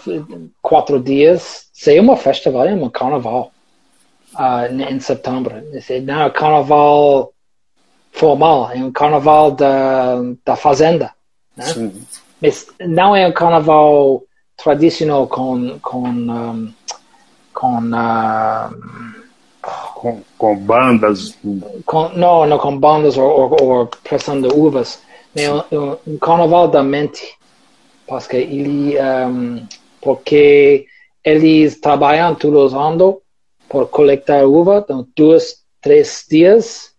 [0.61, 1.67] quatro dias.
[1.73, 3.51] Sei uma festival, é um carnaval
[4.35, 5.55] uh, em setembro.
[6.03, 7.33] Não, carnaval
[8.11, 10.15] formal, é um carnaval da,
[10.45, 11.11] da fazenda.
[11.55, 11.65] Né?
[11.65, 12.05] Sim.
[12.41, 14.23] Mas não é um carnaval
[14.57, 16.73] tradicional com com um,
[17.53, 19.18] com, uh,
[19.61, 21.37] com, com bandas?
[21.85, 23.89] Com, não não com bandas ou, ou,
[24.41, 25.01] de uvas.
[25.35, 27.37] É um, um, carnaval da mente
[28.07, 29.65] porque ele um,
[30.01, 30.85] porque
[31.23, 33.15] eles trabalham todos os anos
[33.67, 36.93] por coletar uva então dois três dias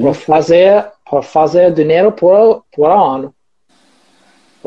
[0.00, 3.34] para fazer para fazer dinheiro por por ano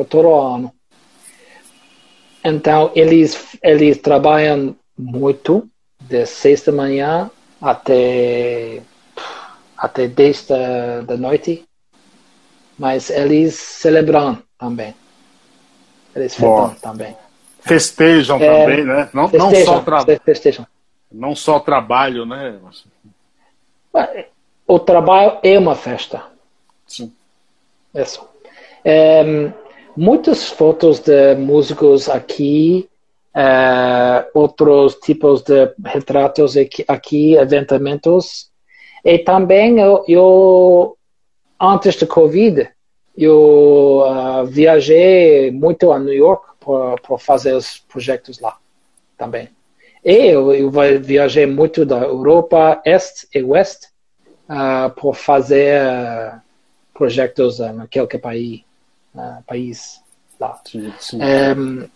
[0.00, 0.72] por todo ano.
[2.44, 5.68] Então, eles, eles trabalham muito,
[6.10, 7.30] de seis da manhã
[7.62, 8.82] até,
[9.78, 11.64] até dez da, da noite,
[12.76, 14.92] mas eles celebram também.
[16.14, 17.16] Eles festejam também.
[17.60, 19.08] Festejam é, também, né?
[19.14, 20.18] Não, festejam, não, só tra...
[20.18, 20.66] festejam.
[21.12, 22.58] não só trabalho, né?
[24.66, 26.24] O trabalho é uma festa.
[26.86, 27.12] Sim.
[27.94, 28.28] Isso.
[28.84, 29.22] É,
[29.96, 32.89] muitas fotos de músicos aqui,
[33.34, 38.50] uh, outros tipos de retratos aqui, aqui eventamentos.
[39.04, 40.96] E também eu, eu
[41.60, 42.70] antes do Covid,
[43.16, 48.56] eu uh, viajei muito a New York para fazer os projetos lá
[49.16, 49.48] também.
[50.04, 50.70] E eu, eu
[51.00, 53.88] viajei muito da Europa, Este e Oeste,
[54.48, 56.42] uh, para fazer
[56.94, 58.62] projetos uh, naquele país
[59.14, 60.00] uh, país
[60.38, 60.60] lá.
[60.64, 61.18] Sim, sim.
[61.22, 61.88] Um,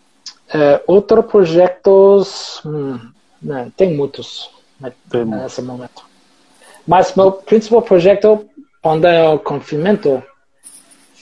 [0.48, 2.98] uh, outros projetos, hum,
[3.40, 6.02] não, tem muitos né, nesse momento.
[6.86, 8.48] Mas meu principal projeto,
[8.82, 10.22] quando é o confinamento,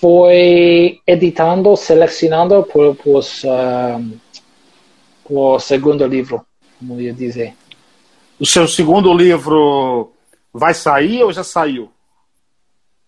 [0.00, 4.18] foi editando, selecionando por, por, uh,
[5.24, 6.44] por segundo livro,
[6.78, 7.54] como eu ia dizer.
[8.40, 10.12] O seu segundo livro
[10.52, 11.90] vai sair ou já saiu?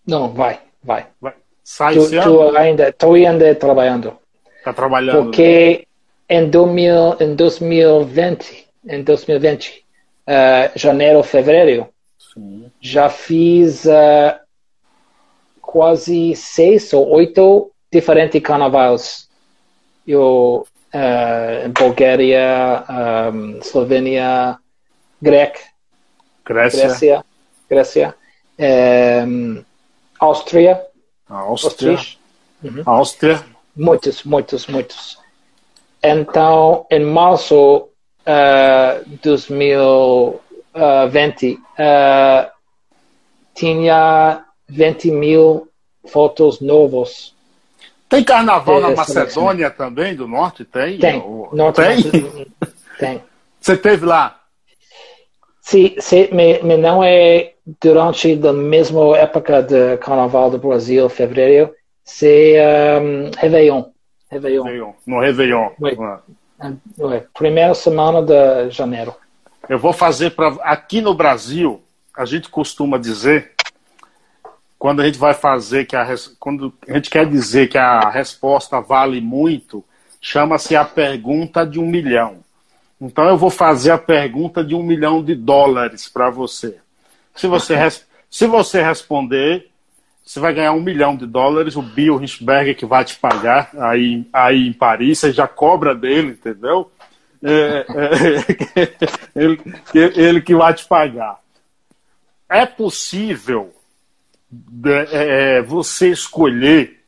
[0.07, 1.07] Não, vai, vai.
[1.19, 1.33] vai.
[1.63, 4.13] Sai tu, tu ainda, estou ainda trabalhando.
[4.59, 5.25] Está trabalhando.
[5.25, 5.87] Porque
[6.29, 9.85] em, 2000, em 2020, em 2020,
[10.27, 12.71] uh, janeiro, fevereiro, Sim.
[12.79, 14.39] já fiz uh,
[15.61, 19.29] quase seis ou oito diferentes carnavais.
[20.07, 22.83] Eu uh, em Bulgária,
[23.33, 24.57] um, Eslovênia,
[25.21, 25.59] Grec,
[26.45, 27.25] Grécia, Grécia,
[27.69, 28.15] Grécia
[29.27, 29.63] um,
[30.19, 30.81] Áustria,
[31.27, 31.99] Áustria.
[32.63, 32.83] Uhum.
[32.85, 33.43] Áustria.
[33.75, 35.17] Muitos, muitos, muitos.
[36.07, 37.89] Então, em março
[38.25, 41.57] de uh, 2020, uh,
[43.53, 45.69] tinha 20 mil
[46.07, 47.33] fotos novos.
[48.07, 50.63] Tem carnaval na Macedônia também, do norte?
[50.63, 50.99] Tem?
[50.99, 51.23] Tem.
[51.51, 52.03] Norte tem?
[52.99, 53.23] tem.
[53.59, 54.39] Você teve lá?
[55.59, 62.61] Sim, sim mas, não é durante a mesma época de Carnaval do Brasil, fevereiro, c'est
[63.01, 63.94] um, Réveillon.
[64.35, 64.63] Réveillon.
[64.63, 64.95] Réveillon.
[65.05, 65.71] No Réveillon.
[65.79, 65.97] Oui.
[66.97, 67.21] Oui.
[67.33, 69.13] Primeira semana de janeiro.
[69.67, 70.49] Eu vou fazer para.
[70.61, 71.81] Aqui no Brasil,
[72.15, 73.53] a gente costuma dizer,
[74.77, 76.07] quando a gente vai fazer, que a,
[76.39, 79.83] quando a gente quer dizer que a resposta vale muito,
[80.21, 82.43] chama-se a pergunta de um milhão.
[82.99, 86.77] Então eu vou fazer a pergunta de um milhão de dólares para você.
[87.35, 87.75] Se você,
[88.29, 89.69] se você responder,
[90.25, 91.75] você vai ganhar um milhão de dólares.
[91.75, 96.29] O Bill Richberger que vai te pagar aí, aí em Paris, você já cobra dele,
[96.29, 96.91] entendeu?
[97.43, 98.95] É, é,
[99.39, 99.61] ele,
[99.93, 101.39] ele que vai te pagar.
[102.49, 103.71] É possível
[105.11, 107.03] é, é, você escolher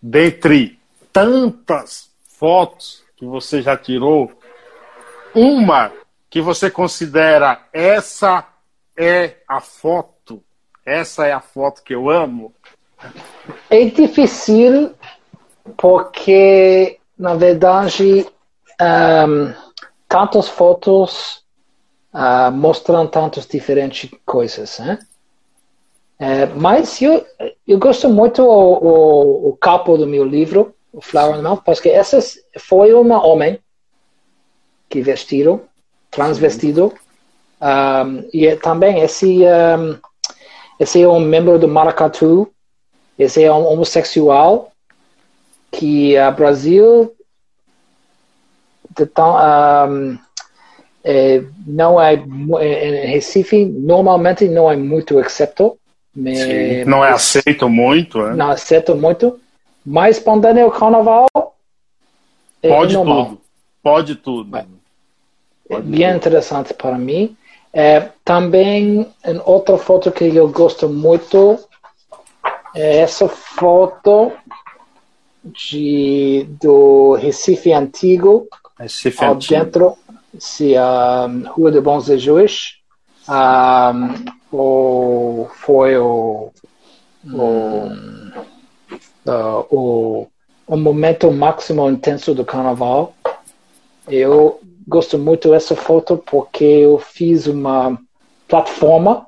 [0.00, 0.78] dentre
[1.12, 4.30] tantas fotos que você já tirou,
[5.34, 5.90] uma
[6.28, 8.46] que você considera essa
[8.96, 10.15] é a foto,
[10.86, 12.54] essa é a foto que eu amo?
[13.68, 14.94] É difícil
[15.76, 18.24] porque, na verdade,
[18.80, 19.52] um,
[20.08, 21.42] tantas fotos
[22.14, 24.98] uh, mostram tantas diferentes coisas, né?
[26.18, 27.26] É, mas eu,
[27.68, 32.18] eu gosto muito o, o, o capo do meu livro, o Flower Mouth, porque essa
[32.58, 33.58] foi uma homem
[34.88, 35.60] que vestiram,
[36.10, 36.94] transvestido,
[37.60, 39.98] um, e é também esse, um,
[40.78, 42.50] esse é um membro do Maracatu,
[43.18, 44.72] esse é um homossexual
[45.70, 47.14] que o Brasil
[49.88, 50.18] um,
[51.04, 55.78] é, não é em Recife normalmente não é muito aceito
[56.86, 58.34] não é aceito muito é?
[58.34, 59.38] não aceito muito
[59.84, 61.26] mas quando é o carnaval
[62.62, 63.40] é pode tudo.
[63.82, 64.56] Pode tudo.
[64.56, 64.66] É,
[65.70, 67.36] é bem interessante para mim
[67.78, 71.58] é, também, em outra foto que eu gosto muito
[72.74, 74.32] Essa foto
[75.44, 78.48] de, do Recife Antigo,
[78.78, 79.54] Recife ao Antigo.
[79.54, 79.98] dentro,
[80.38, 82.78] se a Rua de Bons Jesus,
[83.28, 84.24] um,
[84.56, 86.50] o, foi o,
[87.30, 87.90] o,
[89.26, 90.28] uh, o,
[90.66, 93.14] o momento máximo intenso do carnaval.
[94.08, 97.98] Eu gosto muito dessa foto porque eu fiz uma
[98.48, 99.26] plataforma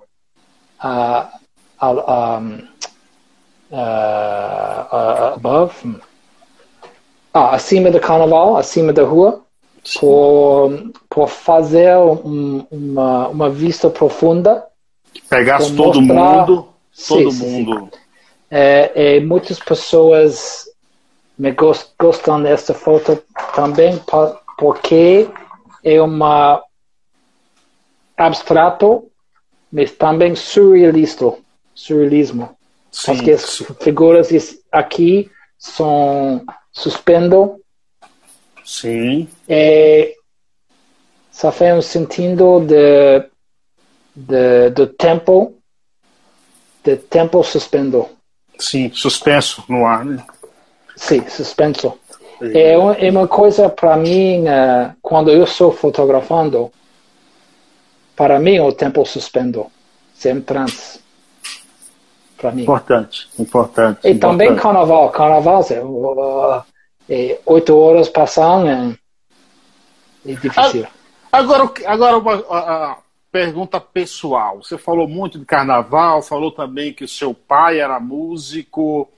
[0.83, 1.39] uh,
[1.83, 2.59] um,
[3.71, 6.01] uh, above,
[7.35, 9.43] ah, acima do carnaval, acima da rua,
[10.01, 14.65] por, por fazer um, uma, uma vista profunda.
[15.29, 17.65] Pegasse todo mostrar- mundo, todo Sim, sim, sim.
[17.65, 17.91] mundo.
[18.51, 20.65] É, é, muitas pessoas
[21.39, 23.23] me gos- gostam dessa foto
[23.55, 24.01] também
[24.57, 25.29] porque
[25.83, 26.63] é uma
[28.17, 29.11] abstrato,
[29.73, 31.35] mas também surrealista,
[31.75, 32.57] surrealismo.
[32.91, 34.31] Sim, Porque as figuras
[34.73, 37.61] aqui são suspendo
[38.65, 40.15] sim, e
[41.31, 43.29] só faz um sentido de,
[44.17, 45.57] de, do tempo,
[46.83, 48.09] de tempo suspendo.
[48.59, 50.05] sim, suspenso no ar.
[50.05, 50.27] Né?
[50.97, 51.97] Sim, suspenso.
[52.41, 56.71] É uma, é uma coisa para mim, eh, quando eu estou fotografando,
[58.15, 59.67] para mim o tempo suspendo,
[60.15, 61.01] sem trans.
[62.37, 62.63] Para mim.
[62.63, 63.99] Importante, importante.
[64.05, 64.63] E também importante.
[64.63, 65.11] carnaval.
[65.11, 66.63] Carnaval, é, uh,
[67.09, 68.97] é, oito horas passam é,
[70.27, 70.87] é difícil.
[71.33, 72.99] Agora, o que- agora uma
[73.31, 74.63] pergunta pessoal.
[74.63, 79.09] Você falou muito de carnaval, falou também que o seu pai era músico.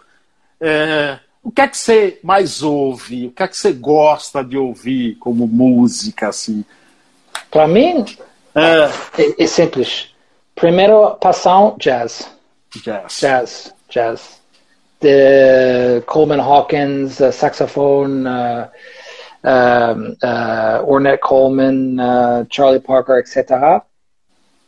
[0.60, 3.26] É, o que é que você mais ouve?
[3.26, 6.64] O que é que você gosta de ouvir como música, assim?
[7.50, 8.04] Para mim,
[8.54, 10.14] É, é, é simples.
[10.54, 12.30] Primeiro, passão, jazz.
[12.84, 13.20] jazz.
[13.20, 14.40] Jazz, jazz.
[15.00, 18.68] De Coleman Hawkins, uh, saxophone, uh,
[19.44, 23.82] uh, Ornette Coleman, uh, Charlie Parker, etc.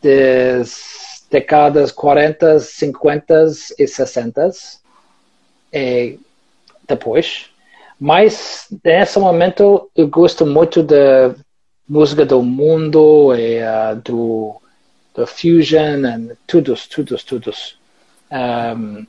[0.03, 3.47] Das décadas 40, 50
[3.79, 4.51] e 60
[5.73, 6.19] e
[6.97, 7.47] depois.
[7.99, 11.35] Mas nesse momento eu gosto muito da
[11.89, 14.61] música do mundo e uh, do,
[15.15, 17.79] do fusion e todos, todos, todos.
[18.31, 19.07] Um,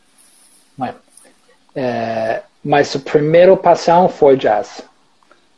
[1.76, 4.84] eh, mas o primeiro paixão foi jazz.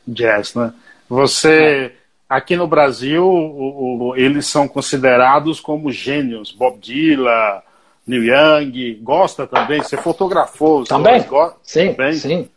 [0.07, 0.71] Jazz, né?
[1.09, 1.91] Você,
[2.29, 6.51] aqui no Brasil, o- o- eles são considerados como gênios.
[6.51, 7.61] Bob Dylan,
[8.07, 9.81] Neil Young, gosta também?
[9.81, 11.21] Você fotografou os Também.
[11.23, 12.13] dois, Sim, Também?
[12.13, 12.49] sim.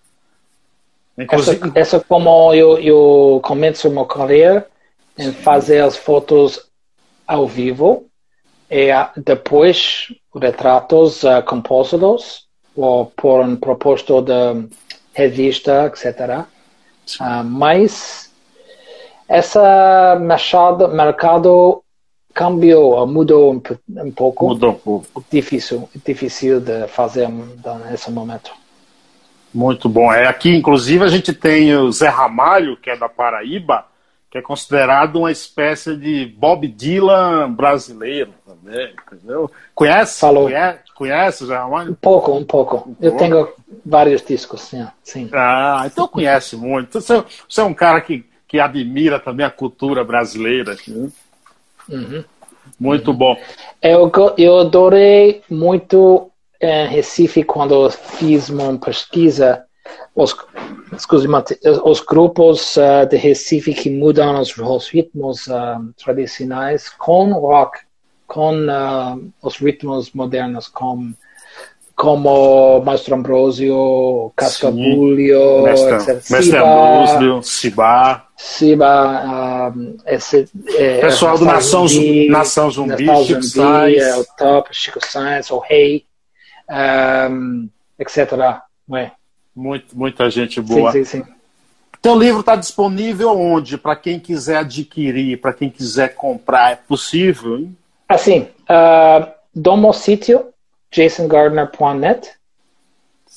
[1.17, 1.25] Essa,
[1.55, 4.69] Inclusive, essa como eu, eu começo meu carreira
[5.19, 6.69] em fazer as fotos
[7.27, 8.07] ao vivo
[8.71, 12.47] e ah, depois retratos uh, compostos
[12.77, 14.69] ou por um proposto de
[15.13, 16.45] revista, etc.
[17.19, 18.31] Ah, mas
[19.29, 21.83] essa mercado, mercado
[22.39, 23.61] cambiou, mudou um,
[24.05, 24.47] um pouco.
[24.47, 25.25] mudou um pouco.
[25.29, 27.29] Difícil, difícil de fazer
[27.91, 28.53] nesse momento.
[29.53, 30.13] Muito bom.
[30.13, 33.87] É, aqui, inclusive, a gente tem o Zé Ramalho, que é da Paraíba,
[34.31, 39.51] que é considerado uma espécie de Bob Dylan brasileiro também, entendeu?
[39.75, 40.21] Conhece?
[40.21, 40.45] Falou.
[40.45, 41.91] Conhece, conhece o Zé Ramalho?
[41.91, 42.97] Um pouco, um pouco.
[43.01, 43.19] Eu pouco?
[43.19, 43.49] tenho
[43.85, 44.87] vários discos, sim.
[45.03, 45.29] sim.
[45.33, 47.01] Ah, então conhece muito.
[47.01, 50.77] Você, você é um cara que, que admira também a cultura brasileira.
[50.87, 51.11] né?
[51.89, 52.25] Uhum.
[52.79, 53.37] Muito bom.
[53.83, 56.31] Eu, eu adorei muito
[56.61, 59.65] em Recife quando fiz uma pesquisa
[60.15, 60.35] os,
[61.85, 67.79] os grupos uh, de Recife que mudam os, os ritmos uh, tradicionais com rock,
[68.27, 71.13] com uh, os ritmos modernos, com,
[71.95, 76.31] como Maestro Ambrosio, Cascabulho, Mestre, etc.
[76.31, 77.43] Mestre Ambrosio,
[78.39, 79.73] Cibá.
[79.73, 84.03] Siba, um, esse, é, Pessoal do Nação Zumbi, Nação Zumbi, Natal Chico Zumbi, Sainz.
[84.03, 86.05] é o Top, Chico Sainz, o Rei,
[87.31, 87.69] um,
[87.99, 88.33] etc.
[88.89, 89.11] Ué,
[89.55, 90.93] Muito, muita gente sim, boa.
[90.93, 91.25] sim, sim.
[92.01, 93.77] Teu livro está disponível onde?
[93.77, 97.59] Para quem quiser adquirir, para quem quiser comprar, é possível?
[97.59, 97.77] Hein?
[98.09, 100.47] Assim, uh, domo sítio,
[100.93, 102.31] jasongardner.net.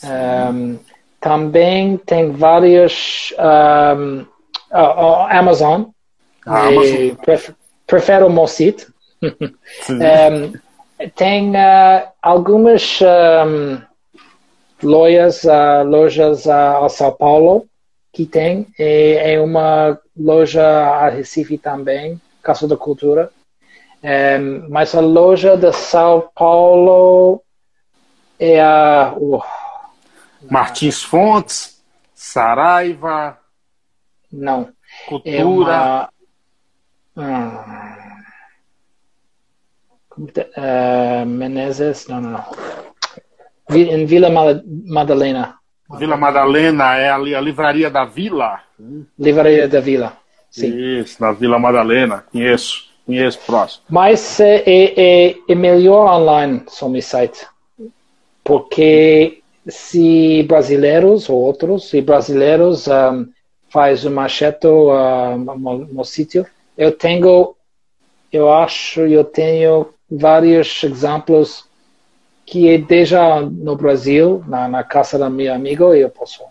[0.04, 0.78] Um,
[1.20, 3.34] também tem vários
[3.98, 4.26] um,
[4.72, 5.86] uh, Amazon.
[6.46, 7.16] A E Amazon.
[7.24, 7.54] pref-
[7.86, 8.48] prefiro o meu.
[8.48, 8.74] Sim.
[9.94, 10.54] Um,
[11.16, 13.82] tem uh, algumas um,
[14.84, 17.66] lojas, uh, lojas uh, a São Paulo
[18.14, 18.68] que tem.
[18.78, 23.32] E é uma loja a Recife também, Casa da Cultura.
[24.04, 27.42] Um, mas a loja de São Paulo
[28.40, 29.14] é a.
[29.16, 29.42] Uh,
[30.50, 31.80] Martins Fontes,
[32.16, 33.38] Saraiva.
[34.32, 34.70] Não.
[35.08, 35.36] Cultura.
[35.36, 36.10] É uma,
[37.18, 37.92] hum,
[40.18, 42.46] uh, Menezes, não, não, não.
[43.70, 44.30] Em Vila
[44.86, 45.56] Madalena.
[45.98, 48.62] Vila Madalena é ali a livraria da Vila?
[49.18, 50.14] Livraria da Vila.
[50.50, 51.00] Sim.
[51.00, 52.26] Isso, na Vila Madalena.
[52.32, 53.84] Conheço, conheço próximo.
[53.90, 57.48] Mas é, é, é melhor online sobre site.
[58.44, 63.28] Porque se brasileiros ou outros, se brasileiros um,
[63.72, 66.46] faz uma cheto uh, no, sítio,
[66.78, 67.56] eu tenho,
[68.32, 71.66] eu acho, eu tenho vários exemplos
[72.46, 76.44] que deixa no Brasil, na, na casa da minha amiga, eu posso.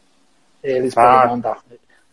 [0.62, 1.58] Eles ah, podem mandar.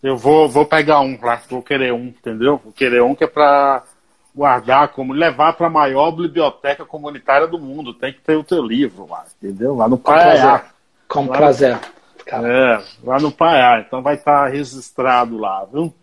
[0.03, 2.59] Eu vou, vou pegar um lá, vou querer um, entendeu?
[2.63, 3.83] Vou querer um que é para
[4.35, 7.93] guardar, como levar para a maior biblioteca comunitária do mundo.
[7.93, 9.75] Tem que ter o teu livro lá, entendeu?
[9.75, 10.65] Lá no Paiá.
[11.07, 11.75] Com lá prazer.
[11.75, 11.96] No...
[12.35, 13.79] É, lá no Paiá.
[13.79, 15.93] Então vai estar registrado lá, viu?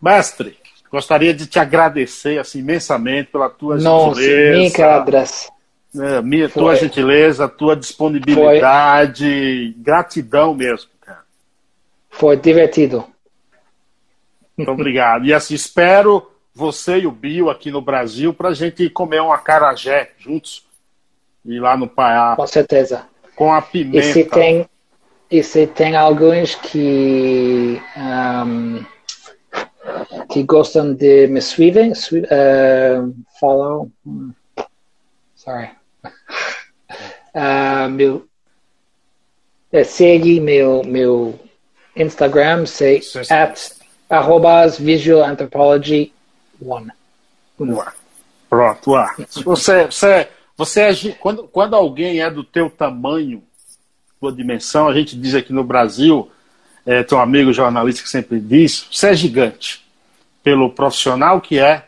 [0.00, 0.56] Mestre,
[0.90, 4.58] gostaria de te agradecer assim, imensamente pela tua Nossa, gentileza.
[4.58, 5.52] Nossa, que agradeço.
[5.94, 9.24] É, minha, tua gentileza, tua disponibilidade,
[9.74, 9.82] Foi.
[9.82, 11.20] gratidão mesmo, cara.
[12.08, 13.04] Foi divertido.
[14.56, 15.26] Muito obrigado.
[15.26, 19.32] E assim, espero você e o Bio aqui no Brasil para a gente comer um
[19.32, 20.64] acarajé juntos.
[21.44, 22.36] E lá no Paiá.
[22.36, 23.06] Com certeza.
[23.34, 23.98] Com a pimenta.
[23.98, 24.66] E se tem,
[25.32, 28.84] e se tem alguns que, um,
[30.30, 33.90] que gostam de me suivem, uh, follow.
[35.34, 35.70] Sorry.
[37.34, 38.28] Uh, meu,
[39.72, 41.40] é, segue meu, meu
[41.96, 43.72] Instagram, sei, at
[44.10, 46.12] arrobas visual anthropology
[46.60, 46.92] one.
[48.50, 49.14] Pronto, ah.
[49.46, 53.42] Você, você, você é, quando, quando alguém é do teu tamanho,
[54.22, 56.30] tua dimensão, a gente diz aqui no Brasil,
[56.86, 59.84] é, tem um amigo jornalista que sempre diz, você é gigante.
[60.44, 61.86] Pelo profissional que é,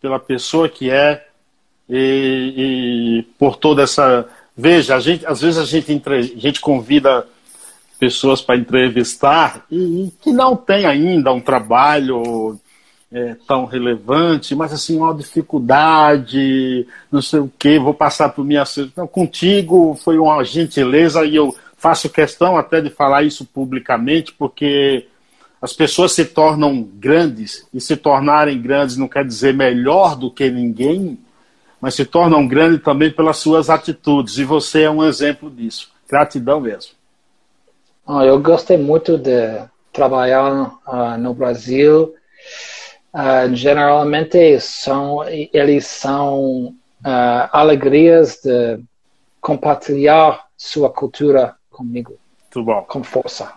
[0.00, 1.26] pela pessoa que é,
[1.90, 4.24] e, e por toda essa.
[4.56, 7.26] Veja, a gente, às vezes a gente, entre, a gente convida
[7.98, 12.56] pessoas para entrevistar e, e, que não tem ainda um trabalho
[13.12, 18.62] é, tão relevante, mas assim, uma dificuldade, não sei o que, vou passar por minha.
[18.96, 21.54] Não, contigo foi uma gentileza e eu
[21.84, 25.06] faço questão até de falar isso publicamente, porque
[25.60, 30.50] as pessoas se tornam grandes e se tornarem grandes não quer dizer melhor do que
[30.50, 31.18] ninguém,
[31.78, 34.38] mas se tornam grandes também pelas suas atitudes.
[34.38, 35.92] E você é um exemplo disso.
[36.08, 36.92] Gratidão mesmo.
[38.08, 39.60] Eu gostei muito de
[39.92, 42.14] trabalhar uh, no Brasil.
[43.12, 46.74] Uh, geralmente são eles são
[47.52, 48.80] alegrias de
[49.38, 52.16] compartilhar sua cultura comigo.
[52.42, 52.82] Muito bom.
[52.82, 53.52] Com força.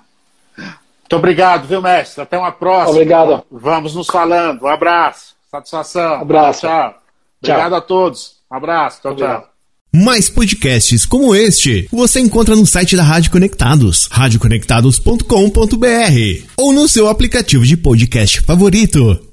[0.57, 2.21] Muito obrigado, viu, mestre?
[2.21, 2.91] Até uma próxima.
[2.91, 3.43] Obrigado.
[3.49, 4.63] Vamos nos falando.
[4.63, 5.35] Um abraço.
[5.49, 6.15] Satisfação.
[6.15, 6.61] abraço.
[6.61, 6.95] Tchau.
[7.41, 7.77] Obrigado tchau.
[7.77, 8.35] a todos.
[8.51, 9.01] Um abraço.
[9.01, 9.41] Tchau, Obrigado.
[9.41, 9.49] tchau.
[9.93, 17.07] Mais podcasts como este você encontra no site da Rádio Conectados, radioconectados.com.br ou no seu
[17.07, 19.26] aplicativo de podcast favorito.